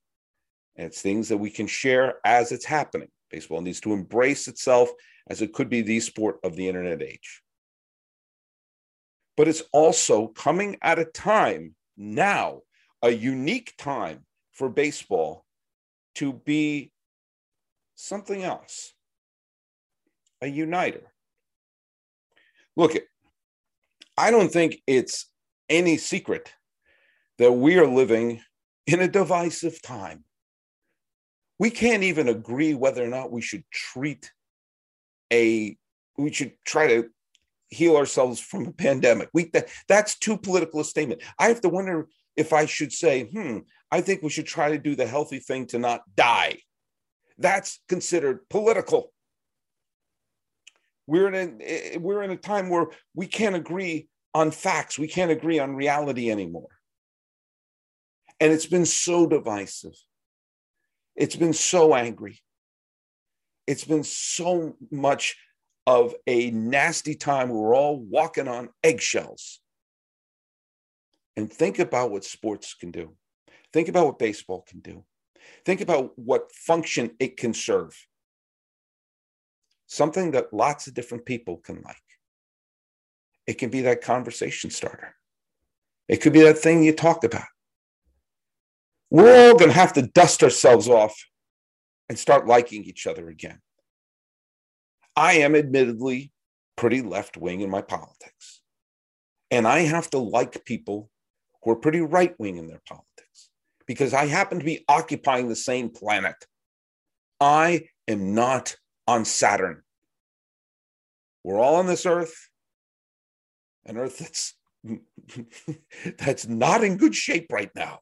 And 0.75 0.87
it's 0.87 1.01
things 1.01 1.29
that 1.29 1.37
we 1.37 1.49
can 1.49 1.67
share 1.67 2.15
as 2.25 2.51
it's 2.51 2.65
happening. 2.65 3.09
Baseball 3.29 3.61
needs 3.61 3.79
to 3.81 3.93
embrace 3.93 4.47
itself 4.47 4.89
as 5.27 5.41
it 5.41 5.53
could 5.53 5.69
be 5.69 5.81
the 5.81 5.99
sport 5.99 6.37
of 6.43 6.55
the 6.55 6.67
internet 6.67 7.01
age. 7.01 7.41
But 9.37 9.47
it's 9.47 9.63
also 9.71 10.27
coming 10.27 10.77
at 10.81 10.99
a 10.99 11.05
time 11.05 11.75
now, 11.97 12.61
a 13.01 13.09
unique 13.09 13.73
time 13.77 14.25
for 14.51 14.69
baseball 14.69 15.45
to 16.15 16.33
be 16.33 16.91
something 17.95 18.43
else, 18.43 18.93
a 20.41 20.47
uniter. 20.47 21.11
Look, 22.75 22.93
I 24.17 24.31
don't 24.31 24.51
think 24.51 24.81
it's 24.85 25.27
any 25.69 25.97
secret 25.97 26.53
that 27.43 27.51
we 27.51 27.77
are 27.77 27.85
living 27.85 28.39
in 28.87 29.01
a 29.01 29.07
divisive 29.07 29.81
time. 29.81 30.23
We 31.59 31.71
can't 31.71 32.03
even 32.03 32.29
agree 32.29 32.73
whether 32.73 33.03
or 33.03 33.09
not 33.09 33.33
we 33.33 33.41
should 33.41 33.65
treat 33.69 34.31
a, 35.29 35.75
we 36.17 36.31
should 36.31 36.53
try 36.63 36.87
to 36.87 37.09
heal 37.67 37.97
ourselves 37.97 38.39
from 38.39 38.67
a 38.67 38.71
pandemic. 38.71 39.27
We, 39.33 39.49
that, 39.49 39.67
that's 39.89 40.17
too 40.17 40.37
political 40.37 40.79
a 40.79 40.85
statement. 40.85 41.21
I 41.37 41.49
have 41.49 41.59
to 41.61 41.69
wonder 41.69 42.07
if 42.37 42.53
I 42.53 42.65
should 42.65 42.93
say, 42.93 43.25
hmm, 43.25 43.57
I 43.91 43.99
think 43.99 44.23
we 44.23 44.29
should 44.29 44.47
try 44.47 44.69
to 44.69 44.77
do 44.77 44.95
the 44.95 45.05
healthy 45.05 45.39
thing 45.39 45.65
to 45.67 45.79
not 45.79 46.03
die. 46.15 46.59
That's 47.37 47.81
considered 47.89 48.47
political. 48.49 49.11
We're 51.07 51.27
in 51.27 51.61
a, 51.61 51.97
we're 51.97 52.23
in 52.23 52.31
a 52.31 52.37
time 52.37 52.69
where 52.69 52.87
we 53.13 53.27
can't 53.27 53.57
agree 53.57 54.07
on 54.33 54.51
facts. 54.51 54.97
We 54.97 55.09
can't 55.09 55.29
agree 55.29 55.59
on 55.59 55.75
reality 55.75 56.31
anymore. 56.31 56.69
And 58.43 58.51
it's 58.51 58.67
been 58.67 58.85
so 58.85 59.25
divisive. 59.25 59.95
It's 61.15 61.37
been 61.37 61.53
so 61.53 61.95
angry. 61.95 62.41
It's 63.67 63.85
been 63.85 64.03
so 64.03 64.75
much 64.91 65.37
of 65.87 66.13
a 66.27 66.51
nasty 66.51 67.15
time. 67.15 67.49
We're 67.49 67.75
all 67.75 67.97
walking 67.97 68.49
on 68.49 68.69
eggshells. 68.83 69.61
And 71.37 71.51
think 71.51 71.79
about 71.79 72.11
what 72.11 72.25
sports 72.25 72.75
can 72.75 72.91
do. 72.91 73.15
Think 73.71 73.87
about 73.87 74.07
what 74.07 74.19
baseball 74.19 74.65
can 74.67 74.81
do. 74.81 75.05
Think 75.65 75.81
about 75.81 76.19
what 76.19 76.51
function 76.51 77.11
it 77.19 77.37
can 77.37 77.53
serve. 77.53 77.95
Something 79.87 80.31
that 80.31 80.53
lots 80.53 80.87
of 80.87 80.95
different 80.95 81.25
people 81.25 81.57
can 81.57 81.81
like. 81.83 81.97
it 83.47 83.55
can 83.55 83.69
be 83.69 83.81
that 83.81 84.01
conversation 84.01 84.69
starter. 84.69 85.15
It 86.07 86.17
could 86.17 86.33
be 86.33 86.41
that 86.41 86.57
thing 86.57 86.83
you 86.83 86.93
talked 86.93 87.23
about. 87.23 87.52
We're 89.13 89.49
all 89.49 89.55
going 89.55 89.69
to 89.69 89.77
have 89.77 89.93
to 89.93 90.01
dust 90.01 90.41
ourselves 90.41 90.89
off 90.89 91.15
and 92.09 92.17
start 92.17 92.47
liking 92.47 92.83
each 92.83 93.05
other 93.05 93.29
again. 93.29 93.59
I 95.15 95.33
am 95.33 95.55
admittedly 95.55 96.31
pretty 96.75 97.03
left 97.03 97.37
wing 97.37 97.61
in 97.61 97.69
my 97.69 97.83
politics. 97.83 98.61
And 99.51 99.67
I 99.67 99.81
have 99.81 100.09
to 100.09 100.17
like 100.17 100.65
people 100.65 101.11
who 101.61 101.69
are 101.69 101.75
pretty 101.75 102.01
right 102.01 102.33
wing 102.39 102.57
in 102.57 102.65
their 102.65 102.81
politics 102.89 103.51
because 103.85 104.15
I 104.15 104.25
happen 104.25 104.57
to 104.57 104.65
be 104.65 104.83
occupying 104.89 105.47
the 105.47 105.55
same 105.55 105.89
planet. 105.89 106.47
I 107.39 107.83
am 108.07 108.33
not 108.33 108.75
on 109.07 109.25
Saturn. 109.25 109.83
We're 111.43 111.59
all 111.59 111.75
on 111.75 111.85
this 111.85 112.07
earth, 112.07 112.49
an 113.85 113.95
earth 113.97 114.17
that's 114.17 114.55
that's 116.17 116.47
not 116.47 116.83
in 116.83 116.97
good 116.97 117.13
shape 117.13 117.51
right 117.51 117.69
now. 117.75 117.99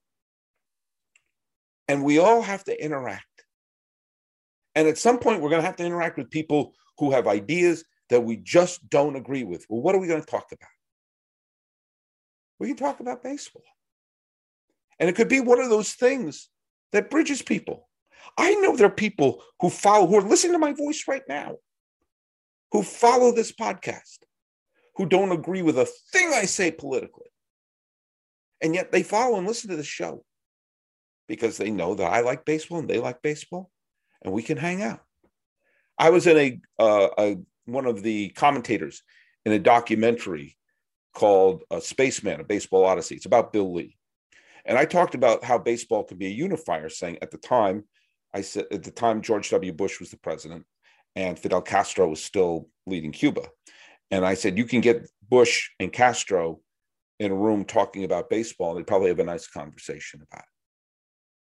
And 1.91 2.05
we 2.05 2.19
all 2.19 2.41
have 2.41 2.63
to 2.63 2.83
interact. 2.83 3.25
And 4.75 4.87
at 4.87 4.97
some 4.97 5.19
point, 5.19 5.41
we're 5.41 5.49
going 5.49 5.61
to 5.61 5.65
have 5.65 5.75
to 5.75 5.85
interact 5.85 6.17
with 6.17 6.31
people 6.31 6.73
who 6.99 7.11
have 7.11 7.27
ideas 7.27 7.83
that 8.09 8.21
we 8.21 8.37
just 8.37 8.89
don't 8.89 9.17
agree 9.17 9.43
with. 9.43 9.65
Well, 9.67 9.81
what 9.81 9.93
are 9.93 9.97
we 9.97 10.07
going 10.07 10.21
to 10.21 10.25
talk 10.25 10.53
about? 10.53 10.69
We 12.59 12.67
can 12.67 12.77
talk 12.77 13.01
about 13.01 13.23
baseball. 13.23 13.65
And 14.99 15.09
it 15.09 15.17
could 15.17 15.27
be 15.27 15.41
one 15.41 15.59
of 15.59 15.69
those 15.69 15.91
things 15.91 16.47
that 16.93 17.09
bridges 17.09 17.41
people. 17.41 17.89
I 18.37 18.55
know 18.55 18.77
there 18.77 18.87
are 18.87 18.89
people 18.89 19.43
who 19.59 19.69
follow, 19.69 20.07
who 20.07 20.15
are 20.15 20.21
listening 20.21 20.53
to 20.53 20.59
my 20.59 20.71
voice 20.71 21.03
right 21.09 21.23
now, 21.27 21.57
who 22.71 22.83
follow 22.83 23.33
this 23.33 23.51
podcast, 23.51 24.19
who 24.95 25.07
don't 25.07 25.33
agree 25.33 25.61
with 25.61 25.77
a 25.77 25.89
thing 26.13 26.31
I 26.33 26.45
say 26.45 26.71
politically. 26.71 27.27
And 28.61 28.73
yet 28.73 28.93
they 28.93 29.03
follow 29.03 29.39
and 29.39 29.45
listen 29.45 29.69
to 29.71 29.75
the 29.75 29.83
show 29.83 30.23
because 31.27 31.57
they 31.57 31.71
know 31.71 31.95
that 31.95 32.11
I 32.11 32.21
like 32.21 32.45
baseball 32.45 32.79
and 32.79 32.89
they 32.89 32.99
like 32.99 33.21
baseball 33.21 33.69
and 34.21 34.33
we 34.33 34.43
can 34.43 34.57
hang 34.57 34.81
out. 34.81 35.01
I 35.97 36.09
was 36.09 36.27
in 36.27 36.37
a, 36.37 36.59
uh, 36.79 37.09
a 37.17 37.37
one 37.65 37.85
of 37.85 38.03
the 38.03 38.29
commentators 38.29 39.03
in 39.45 39.51
a 39.51 39.59
documentary 39.59 40.57
called 41.13 41.63
uh, 41.69 41.79
Spaceman, 41.79 42.39
a 42.39 42.43
Baseball 42.43 42.85
Odyssey. 42.85 43.15
It's 43.15 43.25
about 43.25 43.53
Bill 43.53 43.73
Lee. 43.73 43.97
And 44.65 44.77
I 44.77 44.85
talked 44.85 45.15
about 45.15 45.43
how 45.43 45.57
baseball 45.57 46.03
could 46.03 46.19
be 46.19 46.27
a 46.27 46.29
unifier, 46.29 46.89
saying 46.89 47.17
at 47.21 47.31
the 47.31 47.37
time, 47.37 47.83
I 48.33 48.41
said 48.41 48.65
at 48.71 48.83
the 48.83 48.91
time 48.91 49.21
George 49.21 49.49
W. 49.49 49.73
Bush 49.73 49.99
was 49.99 50.11
the 50.11 50.17
president 50.17 50.65
and 51.15 51.37
Fidel 51.37 51.61
Castro 51.61 52.07
was 52.07 52.23
still 52.23 52.69
leading 52.85 53.11
Cuba. 53.11 53.43
And 54.11 54.25
I 54.25 54.33
said, 54.33 54.57
you 54.57 54.65
can 54.65 54.81
get 54.81 55.07
Bush 55.29 55.69
and 55.79 55.91
Castro 55.91 56.61
in 57.19 57.31
a 57.31 57.35
room 57.35 57.65
talking 57.65 58.03
about 58.03 58.29
baseball, 58.29 58.71
and 58.71 58.79
they'd 58.79 58.87
probably 58.87 59.09
have 59.09 59.19
a 59.19 59.23
nice 59.23 59.47
conversation 59.47 60.21
about 60.21 60.43
it. 60.43 60.60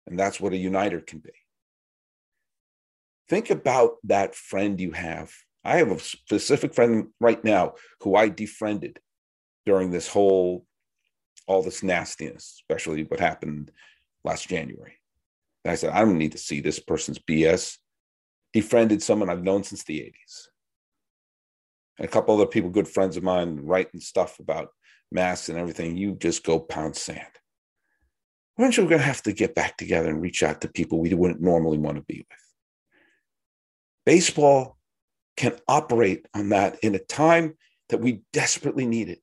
And 0.07 0.19
that's 0.19 0.39
what 0.39 0.53
a 0.53 0.57
uniter 0.57 0.99
can 0.99 1.19
be. 1.19 1.31
Think 3.29 3.49
about 3.49 3.95
that 4.03 4.35
friend 4.35 4.79
you 4.79 4.91
have. 4.91 5.33
I 5.63 5.77
have 5.77 5.91
a 5.91 5.99
specific 5.99 6.73
friend 6.73 7.07
right 7.19 7.41
now 7.43 7.75
who 8.01 8.15
I 8.15 8.29
defriended 8.29 8.99
during 9.65 9.91
this 9.91 10.07
whole, 10.07 10.65
all 11.47 11.61
this 11.61 11.83
nastiness, 11.83 12.61
especially 12.61 13.03
what 13.03 13.19
happened 13.19 13.71
last 14.23 14.49
January. 14.49 14.95
And 15.63 15.71
I 15.71 15.75
said, 15.75 15.91
I 15.91 15.99
don't 15.99 16.17
need 16.17 16.31
to 16.33 16.37
see 16.37 16.59
this 16.59 16.79
person's 16.79 17.19
BS. 17.19 17.77
Defriended 18.53 19.01
someone 19.01 19.29
I've 19.29 19.43
known 19.43 19.63
since 19.63 19.83
the 19.83 19.99
80s. 19.99 20.47
And 21.99 22.07
a 22.07 22.11
couple 22.11 22.35
other 22.35 22.47
people, 22.47 22.69
good 22.69 22.87
friends 22.87 23.15
of 23.15 23.23
mine, 23.23 23.59
writing 23.61 24.01
stuff 24.01 24.39
about 24.39 24.69
masks 25.11 25.49
and 25.49 25.57
everything. 25.57 25.95
You 25.95 26.15
just 26.15 26.43
go 26.43 26.59
pound 26.59 26.95
sand. 26.95 27.27
Eventually, 28.61 28.85
we're 28.85 28.91
going 28.91 29.01
to 29.01 29.07
have 29.07 29.23
to 29.23 29.33
get 29.33 29.55
back 29.55 29.75
together 29.75 30.07
and 30.07 30.21
reach 30.21 30.43
out 30.43 30.61
to 30.61 30.67
people 30.67 30.99
we 30.99 31.11
wouldn't 31.15 31.41
normally 31.41 31.79
want 31.79 31.97
to 31.97 32.03
be 32.03 32.23
with. 32.29 32.39
Baseball 34.05 34.77
can 35.35 35.57
operate 35.67 36.27
on 36.35 36.49
that 36.49 36.77
in 36.83 36.93
a 36.93 36.99
time 36.99 37.55
that 37.89 38.01
we 38.01 38.21
desperately 38.31 38.85
need 38.85 39.09
it. 39.09 39.19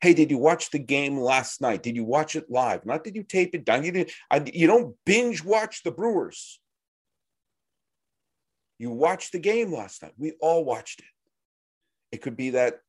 Hey, 0.00 0.14
did 0.14 0.30
you 0.30 0.38
watch 0.38 0.70
the 0.70 0.78
game 0.78 1.18
last 1.18 1.60
night? 1.60 1.82
Did 1.82 1.94
you 1.94 2.04
watch 2.04 2.34
it 2.34 2.50
live? 2.50 2.86
Not 2.86 3.04
did 3.04 3.16
you 3.16 3.22
tape 3.22 3.54
it 3.54 3.66
down? 3.66 3.84
You, 3.84 4.06
I, 4.30 4.42
you 4.50 4.66
don't 4.66 4.96
binge 5.04 5.44
watch 5.44 5.82
the 5.82 5.90
Brewers. 5.90 6.58
You 8.78 8.92
watched 8.92 9.32
the 9.32 9.40
game 9.40 9.74
last 9.74 10.02
night. 10.02 10.14
We 10.16 10.32
all 10.40 10.64
watched 10.64 11.00
it. 11.00 11.06
It 12.12 12.22
could 12.22 12.38
be 12.38 12.48
that 12.50 12.80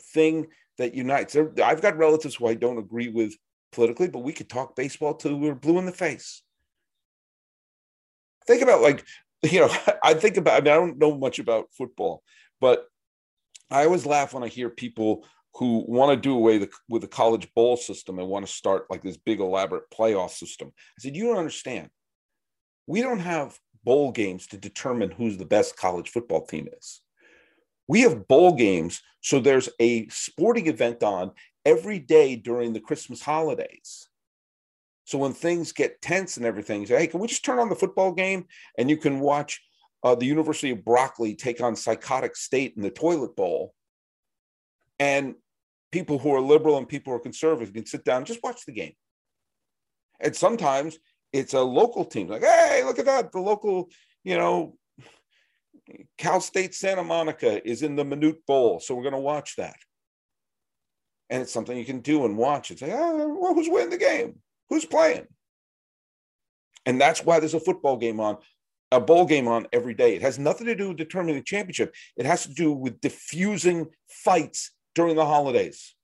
thing 0.00 0.46
that 0.78 0.94
unites. 0.94 1.36
I've 1.36 1.82
got 1.82 1.98
relatives 1.98 2.36
who 2.36 2.46
I 2.46 2.54
don't 2.54 2.78
agree 2.78 3.10
with 3.10 3.36
politically, 3.76 4.08
but 4.08 4.24
we 4.24 4.32
could 4.32 4.48
talk 4.48 4.74
baseball 4.74 5.14
till 5.14 5.36
we 5.36 5.48
were 5.48 5.54
blue 5.54 5.78
in 5.78 5.86
the 5.86 5.92
face. 5.92 6.42
Think 8.46 8.62
about 8.62 8.80
like, 8.80 9.04
you 9.42 9.60
know, 9.60 9.70
I 10.02 10.14
think 10.14 10.38
about, 10.38 10.54
I, 10.54 10.64
mean, 10.64 10.72
I 10.72 10.76
don't 10.76 10.98
know 10.98 11.16
much 11.16 11.38
about 11.38 11.68
football, 11.76 12.22
but 12.60 12.86
I 13.70 13.84
always 13.84 14.06
laugh 14.06 14.32
when 14.32 14.42
I 14.42 14.48
hear 14.48 14.70
people 14.70 15.26
who 15.56 15.84
want 15.86 16.10
to 16.10 16.16
do 16.16 16.34
away 16.34 16.58
the, 16.58 16.70
with 16.88 17.02
the 17.02 17.08
college 17.08 17.48
bowl 17.54 17.76
system 17.76 18.18
and 18.18 18.28
want 18.28 18.46
to 18.46 18.52
start 18.52 18.86
like 18.90 19.02
this 19.02 19.16
big 19.16 19.40
elaborate 19.40 19.90
playoff 19.90 20.30
system. 20.30 20.68
I 20.68 21.00
said, 21.00 21.16
you 21.16 21.24
don't 21.24 21.38
understand. 21.38 21.90
We 22.86 23.02
don't 23.02 23.20
have 23.20 23.58
bowl 23.84 24.10
games 24.10 24.46
to 24.48 24.56
determine 24.56 25.10
who's 25.10 25.36
the 25.36 25.44
best 25.44 25.76
college 25.76 26.10
football 26.10 26.46
team 26.46 26.68
is. 26.78 27.02
We 27.88 28.00
have 28.02 28.26
bowl 28.26 28.54
games, 28.54 29.00
so 29.20 29.38
there's 29.38 29.68
a 29.80 30.08
sporting 30.08 30.66
event 30.66 31.02
on 31.02 31.32
every 31.66 31.98
day 31.98 32.36
during 32.36 32.72
the 32.72 32.80
Christmas 32.80 33.20
holidays. 33.20 34.08
So 35.04 35.18
when 35.18 35.34
things 35.34 35.72
get 35.72 36.00
tense 36.00 36.38
and 36.38 36.46
everything, 36.46 36.86
say, 36.86 36.98
hey, 36.98 37.06
can 37.08 37.20
we 37.20 37.28
just 37.28 37.44
turn 37.44 37.58
on 37.58 37.68
the 37.68 37.76
football 37.76 38.12
game 38.12 38.46
and 38.78 38.88
you 38.88 38.96
can 38.96 39.20
watch 39.20 39.60
uh, 40.02 40.14
the 40.14 40.26
University 40.26 40.70
of 40.70 40.84
Broccoli 40.84 41.34
take 41.34 41.60
on 41.60 41.76
Psychotic 41.76 42.36
State 42.36 42.74
in 42.76 42.82
the 42.82 42.90
toilet 42.90 43.34
bowl, 43.34 43.74
and 44.98 45.34
people 45.90 46.18
who 46.18 46.32
are 46.34 46.40
liberal 46.40 46.78
and 46.78 46.88
people 46.88 47.12
who 47.12 47.16
are 47.16 47.20
conservative 47.20 47.74
can 47.74 47.86
sit 47.86 48.04
down 48.04 48.18
and 48.18 48.26
just 48.26 48.42
watch 48.42 48.60
the 48.66 48.72
game. 48.72 48.92
And 50.20 50.34
sometimes 50.34 50.98
it's 51.32 51.54
a 51.54 51.60
local 51.60 52.04
team, 52.04 52.28
like, 52.28 52.42
hey, 52.44 52.82
look 52.84 52.98
at 52.98 53.06
that. 53.06 53.32
The 53.32 53.40
local, 53.40 53.88
you 54.22 54.36
know, 54.36 54.76
Cal 56.18 56.40
State 56.40 56.74
Santa 56.74 57.02
Monica 57.02 57.66
is 57.68 57.82
in 57.82 57.96
the 57.96 58.04
Minute 58.04 58.46
Bowl. 58.46 58.80
So 58.80 58.94
we're 58.94 59.02
going 59.02 59.12
to 59.12 59.18
watch 59.18 59.56
that. 59.56 59.76
And 61.28 61.42
it's 61.42 61.52
something 61.52 61.76
you 61.76 61.84
can 61.84 62.00
do 62.00 62.24
and 62.24 62.36
watch 62.36 62.70
and 62.70 62.78
say, 62.78 62.92
oh, 62.92 63.36
well, 63.40 63.54
who's 63.54 63.68
winning 63.68 63.90
the 63.90 63.98
game? 63.98 64.38
Who's 64.68 64.84
playing? 64.84 65.26
And 66.84 67.00
that's 67.00 67.24
why 67.24 67.40
there's 67.40 67.54
a 67.54 67.60
football 67.60 67.96
game 67.96 68.20
on, 68.20 68.38
a 68.92 69.00
bowl 69.00 69.26
game 69.26 69.48
on 69.48 69.66
every 69.72 69.94
day. 69.94 70.14
It 70.14 70.22
has 70.22 70.38
nothing 70.38 70.66
to 70.68 70.76
do 70.76 70.88
with 70.88 70.98
determining 70.98 71.34
the 71.34 71.42
championship. 71.42 71.94
It 72.16 72.26
has 72.26 72.44
to 72.44 72.54
do 72.54 72.72
with 72.72 73.00
diffusing 73.00 73.88
fights 74.08 74.70
during 74.94 75.16
the 75.16 75.26
holidays. 75.26 75.94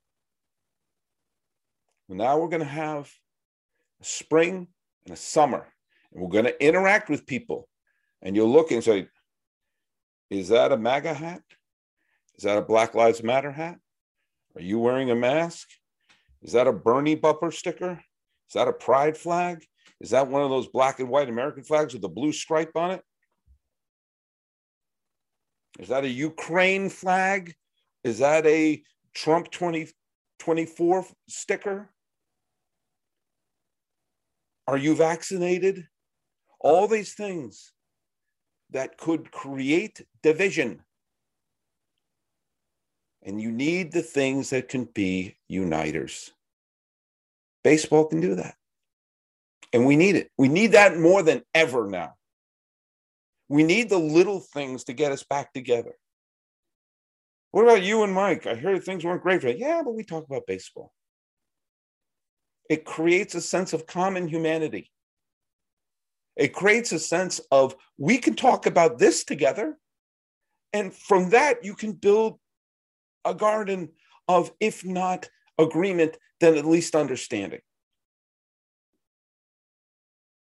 Now 2.08 2.38
we're 2.38 2.48
going 2.48 2.60
to 2.60 2.66
have 2.66 3.10
a 4.00 4.04
spring 4.04 4.68
and 5.06 5.14
a 5.14 5.16
summer, 5.16 5.66
and 6.12 6.22
we're 6.22 6.28
going 6.28 6.44
to 6.44 6.64
interact 6.64 7.08
with 7.08 7.26
people. 7.26 7.68
And 8.20 8.36
you'll 8.36 8.52
look 8.52 8.70
and 8.70 8.84
say, 8.84 9.08
Is 10.30 10.48
that 10.48 10.72
a 10.72 10.76
MAGA 10.76 11.14
hat? 11.14 11.42
Is 12.36 12.44
that 12.44 12.58
a 12.58 12.62
Black 12.62 12.94
Lives 12.94 13.22
Matter 13.22 13.50
hat? 13.50 13.78
Are 14.56 14.62
you 14.62 14.78
wearing 14.78 15.10
a 15.10 15.14
mask? 15.14 15.68
Is 16.42 16.52
that 16.52 16.66
a 16.66 16.72
Bernie 16.72 17.14
bumper 17.14 17.50
sticker? 17.50 17.92
Is 18.48 18.54
that 18.54 18.68
a 18.68 18.72
pride 18.72 19.16
flag? 19.16 19.64
Is 20.00 20.10
that 20.10 20.28
one 20.28 20.42
of 20.42 20.50
those 20.50 20.66
black 20.66 21.00
and 21.00 21.08
white 21.08 21.28
American 21.28 21.62
flags 21.62 21.94
with 21.94 22.04
a 22.04 22.08
blue 22.08 22.32
stripe 22.32 22.72
on 22.74 22.90
it? 22.90 23.02
Is 25.78 25.88
that 25.88 26.04
a 26.04 26.08
Ukraine 26.08 26.90
flag? 26.90 27.54
Is 28.04 28.18
that 28.18 28.44
a 28.46 28.82
Trump 29.14 29.50
2024 29.50 31.06
sticker? 31.28 31.90
Are 34.66 34.76
you 34.76 34.94
vaccinated? 34.94 35.86
All 36.60 36.86
these 36.86 37.14
things 37.14 37.72
that 38.70 38.98
could 38.98 39.30
create 39.30 40.04
division. 40.22 40.82
And 43.24 43.40
you 43.40 43.52
need 43.52 43.92
the 43.92 44.02
things 44.02 44.50
that 44.50 44.68
can 44.68 44.84
be 44.84 45.36
uniters. 45.48 46.30
Baseball 47.62 48.06
can 48.06 48.20
do 48.20 48.34
that. 48.34 48.56
And 49.72 49.86
we 49.86 49.96
need 49.96 50.16
it. 50.16 50.30
We 50.36 50.48
need 50.48 50.72
that 50.72 50.98
more 50.98 51.22
than 51.22 51.42
ever 51.54 51.88
now. 51.88 52.14
We 53.48 53.62
need 53.62 53.88
the 53.88 53.98
little 53.98 54.40
things 54.40 54.84
to 54.84 54.92
get 54.92 55.12
us 55.12 55.22
back 55.22 55.52
together. 55.52 55.94
What 57.52 57.64
about 57.64 57.82
you 57.82 58.02
and 58.02 58.12
Mike? 58.12 58.46
I 58.46 58.54
heard 58.54 58.82
things 58.82 59.04
weren't 59.04 59.22
great 59.22 59.42
for 59.42 59.48
you. 59.48 59.56
Yeah, 59.58 59.82
but 59.84 59.94
we 59.94 60.04
talk 60.04 60.24
about 60.24 60.46
baseball. 60.46 60.92
It 62.68 62.84
creates 62.84 63.34
a 63.34 63.40
sense 63.40 63.72
of 63.72 63.86
common 63.86 64.26
humanity. 64.26 64.90
It 66.36 66.54
creates 66.54 66.92
a 66.92 66.98
sense 66.98 67.40
of 67.50 67.76
we 67.98 68.18
can 68.18 68.34
talk 68.34 68.66
about 68.66 68.98
this 68.98 69.24
together. 69.24 69.76
And 70.72 70.94
from 70.94 71.30
that, 71.30 71.62
you 71.64 71.74
can 71.74 71.92
build 71.92 72.38
a 73.24 73.34
garden 73.34 73.90
of, 74.28 74.52
if 74.60 74.84
not 74.84 75.28
agreement, 75.58 76.16
then 76.40 76.56
at 76.56 76.64
least 76.64 76.94
understanding. 76.94 77.60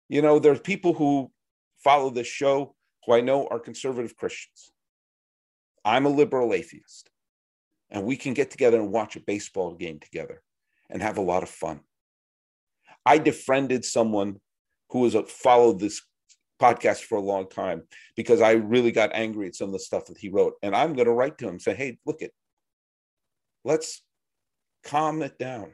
You 0.08 0.22
know, 0.22 0.38
there's 0.38 0.60
people 0.60 0.94
who 0.94 1.30
follow 1.82 2.10
this 2.10 2.26
show 2.26 2.74
who 3.04 3.14
I 3.14 3.20
know 3.20 3.46
are 3.48 3.58
conservative 3.58 4.16
Christians. 4.16 4.72
I'm 5.84 6.06
a 6.06 6.10
liberal 6.10 6.52
atheist. 6.52 7.10
And 7.90 8.04
we 8.04 8.16
can 8.16 8.34
get 8.34 8.50
together 8.50 8.80
and 8.80 8.92
watch 8.92 9.14
a 9.16 9.20
baseball 9.20 9.74
game 9.74 10.00
together 10.00 10.42
and 10.90 11.00
have 11.00 11.18
a 11.18 11.22
lot 11.22 11.44
of 11.44 11.48
fun. 11.48 11.80
I 13.04 13.18
defriended 13.18 13.84
someone 13.84 14.40
who 14.90 15.00
was 15.00 15.14
a, 15.14 15.22
followed 15.24 15.78
this 15.78 16.02
podcast 16.60 17.02
for 17.02 17.16
a 17.16 17.22
long 17.22 17.48
time 17.48 17.82
because 18.16 18.40
I 18.40 18.52
really 18.52 18.90
got 18.90 19.14
angry 19.14 19.46
at 19.46 19.54
some 19.54 19.68
of 19.68 19.72
the 19.72 19.78
stuff 19.78 20.06
that 20.06 20.18
he 20.18 20.28
wrote. 20.28 20.54
And 20.62 20.74
I'm 20.74 20.94
going 20.94 21.06
to 21.06 21.12
write 21.12 21.38
to 21.38 21.44
him 21.44 21.52
and 21.52 21.62
say, 21.62 21.74
hey, 21.74 21.98
look 22.04 22.22
it, 22.22 22.32
let's 23.66 24.00
calm 24.84 25.22
it 25.22 25.38
down. 25.38 25.72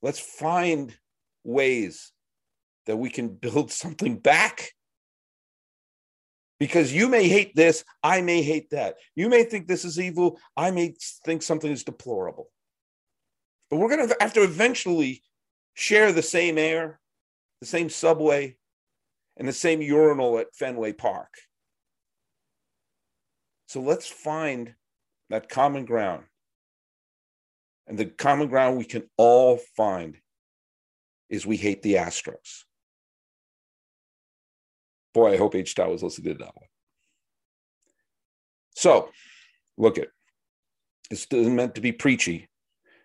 Let's 0.00 0.18
find 0.18 0.96
ways 1.44 2.10
that 2.86 2.96
we 2.96 3.10
can 3.10 3.28
build 3.28 3.70
something 3.82 4.18
back. 4.18 4.70
Because 6.58 6.90
you 6.90 7.08
may 7.08 7.28
hate 7.28 7.54
this, 7.54 7.84
I 8.02 8.22
may 8.22 8.40
hate 8.40 8.70
that. 8.70 8.96
You 9.14 9.28
may 9.28 9.44
think 9.44 9.68
this 9.68 9.84
is 9.84 10.00
evil, 10.00 10.40
I 10.56 10.70
may 10.70 10.94
think 11.26 11.42
something 11.42 11.70
is 11.70 11.84
deplorable. 11.84 12.48
But 13.68 13.76
we're 13.76 13.94
going 13.94 14.08
to 14.08 14.16
have 14.20 14.32
to 14.34 14.42
eventually 14.42 15.22
share 15.74 16.12
the 16.12 16.22
same 16.22 16.56
air, 16.56 16.98
the 17.60 17.66
same 17.66 17.90
subway, 17.90 18.56
and 19.36 19.46
the 19.46 19.52
same 19.52 19.82
urinal 19.82 20.38
at 20.38 20.54
Fenway 20.54 20.94
Park. 20.94 21.34
So 23.66 23.82
let's 23.82 24.08
find 24.08 24.74
that 25.30 25.48
common 25.48 25.84
ground. 25.84 26.24
And 27.86 27.98
the 27.98 28.06
common 28.06 28.48
ground 28.48 28.78
we 28.78 28.84
can 28.84 29.04
all 29.16 29.58
find 29.76 30.16
is 31.28 31.46
we 31.46 31.56
hate 31.56 31.82
the 31.82 31.94
Astros. 31.94 32.64
Boy, 35.14 35.32
I 35.32 35.36
hope 35.36 35.54
H. 35.54 35.74
Tower 35.74 35.90
was 35.90 36.02
listening 36.02 36.34
to 36.34 36.44
that 36.44 36.54
one. 36.54 36.68
So, 38.76 39.10
look 39.78 39.98
it. 39.98 40.10
this 41.08 41.26
isn't 41.30 41.56
meant 41.56 41.76
to 41.76 41.80
be 41.80 41.92
preachy, 41.92 42.48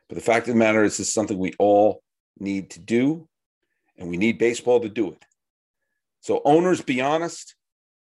but 0.09 0.15
the 0.15 0.21
fact 0.21 0.47
of 0.47 0.53
the 0.53 0.59
matter 0.59 0.83
is, 0.83 0.97
this 0.97 1.07
is 1.07 1.13
something 1.13 1.37
we 1.37 1.53
all 1.57 2.03
need 2.37 2.71
to 2.71 2.79
do, 2.79 3.27
and 3.97 4.09
we 4.09 4.17
need 4.17 4.37
baseball 4.37 4.81
to 4.81 4.89
do 4.89 5.11
it. 5.11 5.23
So, 6.19 6.41
owners, 6.43 6.81
be 6.81 6.99
honest, 7.01 7.55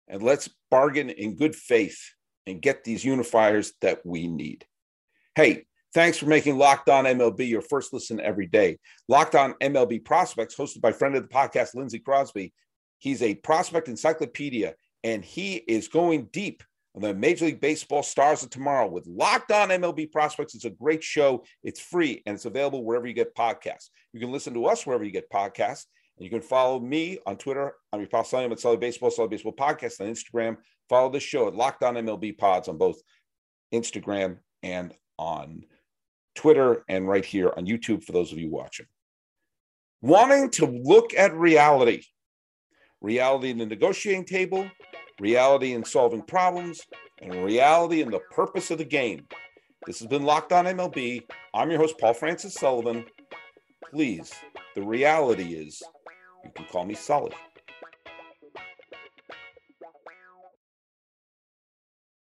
and 0.08 0.22
let's 0.22 0.48
bargain 0.70 1.10
in 1.10 1.36
good 1.36 1.54
faith 1.54 2.00
and 2.46 2.62
get 2.62 2.84
these 2.84 3.04
unifiers 3.04 3.72
that 3.80 4.04
we 4.04 4.26
need. 4.26 4.64
Hey, 5.34 5.64
thanks 5.94 6.18
for 6.18 6.26
making 6.26 6.58
Locked 6.58 6.88
On 6.88 7.04
MLB 7.04 7.48
your 7.48 7.62
first 7.62 7.92
listen 7.92 8.20
every 8.20 8.46
day. 8.46 8.78
Locked 9.08 9.34
On 9.34 9.54
MLB 9.54 10.04
Prospects, 10.04 10.54
hosted 10.54 10.80
by 10.80 10.92
friend 10.92 11.14
of 11.14 11.22
the 11.22 11.28
podcast, 11.28 11.74
Lindsey 11.74 11.98
Crosby. 11.98 12.52
He's 12.98 13.22
a 13.22 13.34
prospect 13.34 13.88
encyclopedia, 13.88 14.74
and 15.02 15.24
he 15.24 15.56
is 15.56 15.88
going 15.88 16.28
deep 16.32 16.62
on 16.94 17.02
the 17.02 17.14
Major 17.14 17.46
League 17.46 17.60
Baseball 17.60 18.02
stars 18.02 18.42
of 18.42 18.50
tomorrow 18.50 18.86
with 18.86 19.06
Locked 19.06 19.50
On 19.50 19.70
MLB 19.70 20.12
Prospects. 20.12 20.54
It's 20.54 20.64
a 20.64 20.70
great 20.70 21.02
show. 21.02 21.44
It's 21.62 21.80
free 21.80 22.22
and 22.26 22.34
it's 22.34 22.44
available 22.44 22.84
wherever 22.84 23.06
you 23.06 23.14
get 23.14 23.34
podcasts. 23.34 23.88
You 24.12 24.20
can 24.20 24.30
listen 24.30 24.54
to 24.54 24.66
us 24.66 24.86
wherever 24.86 25.04
you 25.04 25.10
get 25.10 25.30
podcasts. 25.30 25.86
And 26.18 26.24
you 26.24 26.30
can 26.30 26.42
follow 26.42 26.78
me 26.78 27.18
on 27.26 27.38
Twitter. 27.38 27.74
I'm 27.92 28.00
your 28.00 28.08
pal 28.08 28.24
Sully 28.24 28.44
at 28.44 28.60
Sully 28.60 28.76
Baseball, 28.76 29.10
Sully 29.10 29.28
Baseball 29.28 29.54
Podcast 29.54 30.00
on 30.00 30.08
Instagram. 30.08 30.58
Follow 30.92 31.08
the 31.08 31.20
show 31.20 31.48
at 31.48 31.54
Locked 31.54 31.82
On 31.84 31.94
MLB 31.94 32.36
Pods 32.36 32.68
on 32.68 32.76
both 32.76 33.00
Instagram 33.72 34.36
and 34.62 34.92
on 35.16 35.62
Twitter 36.34 36.84
and 36.86 37.08
right 37.08 37.24
here 37.24 37.50
on 37.56 37.64
YouTube 37.64 38.04
for 38.04 38.12
those 38.12 38.30
of 38.30 38.38
you 38.38 38.50
watching. 38.50 38.84
Wanting 40.02 40.50
to 40.50 40.66
look 40.66 41.14
at 41.14 41.34
reality, 41.34 42.02
reality 43.00 43.48
in 43.48 43.56
the 43.56 43.64
negotiating 43.64 44.26
table, 44.26 44.70
reality 45.18 45.72
in 45.72 45.82
solving 45.82 46.20
problems, 46.20 46.82
and 47.22 47.42
reality 47.42 48.02
in 48.02 48.10
the 48.10 48.20
purpose 48.30 48.70
of 48.70 48.76
the 48.76 48.84
game. 48.84 49.26
This 49.86 49.98
has 50.00 50.08
been 50.08 50.24
Locked 50.24 50.52
On 50.52 50.66
MLB. 50.66 51.22
I'm 51.54 51.70
your 51.70 51.80
host, 51.80 51.94
Paul 51.98 52.12
Francis 52.12 52.52
Sullivan. 52.52 53.06
Please, 53.90 54.30
the 54.74 54.82
reality 54.82 55.54
is 55.54 55.82
you 56.44 56.50
can 56.54 56.66
call 56.66 56.84
me 56.84 56.92
Sully. 56.92 57.32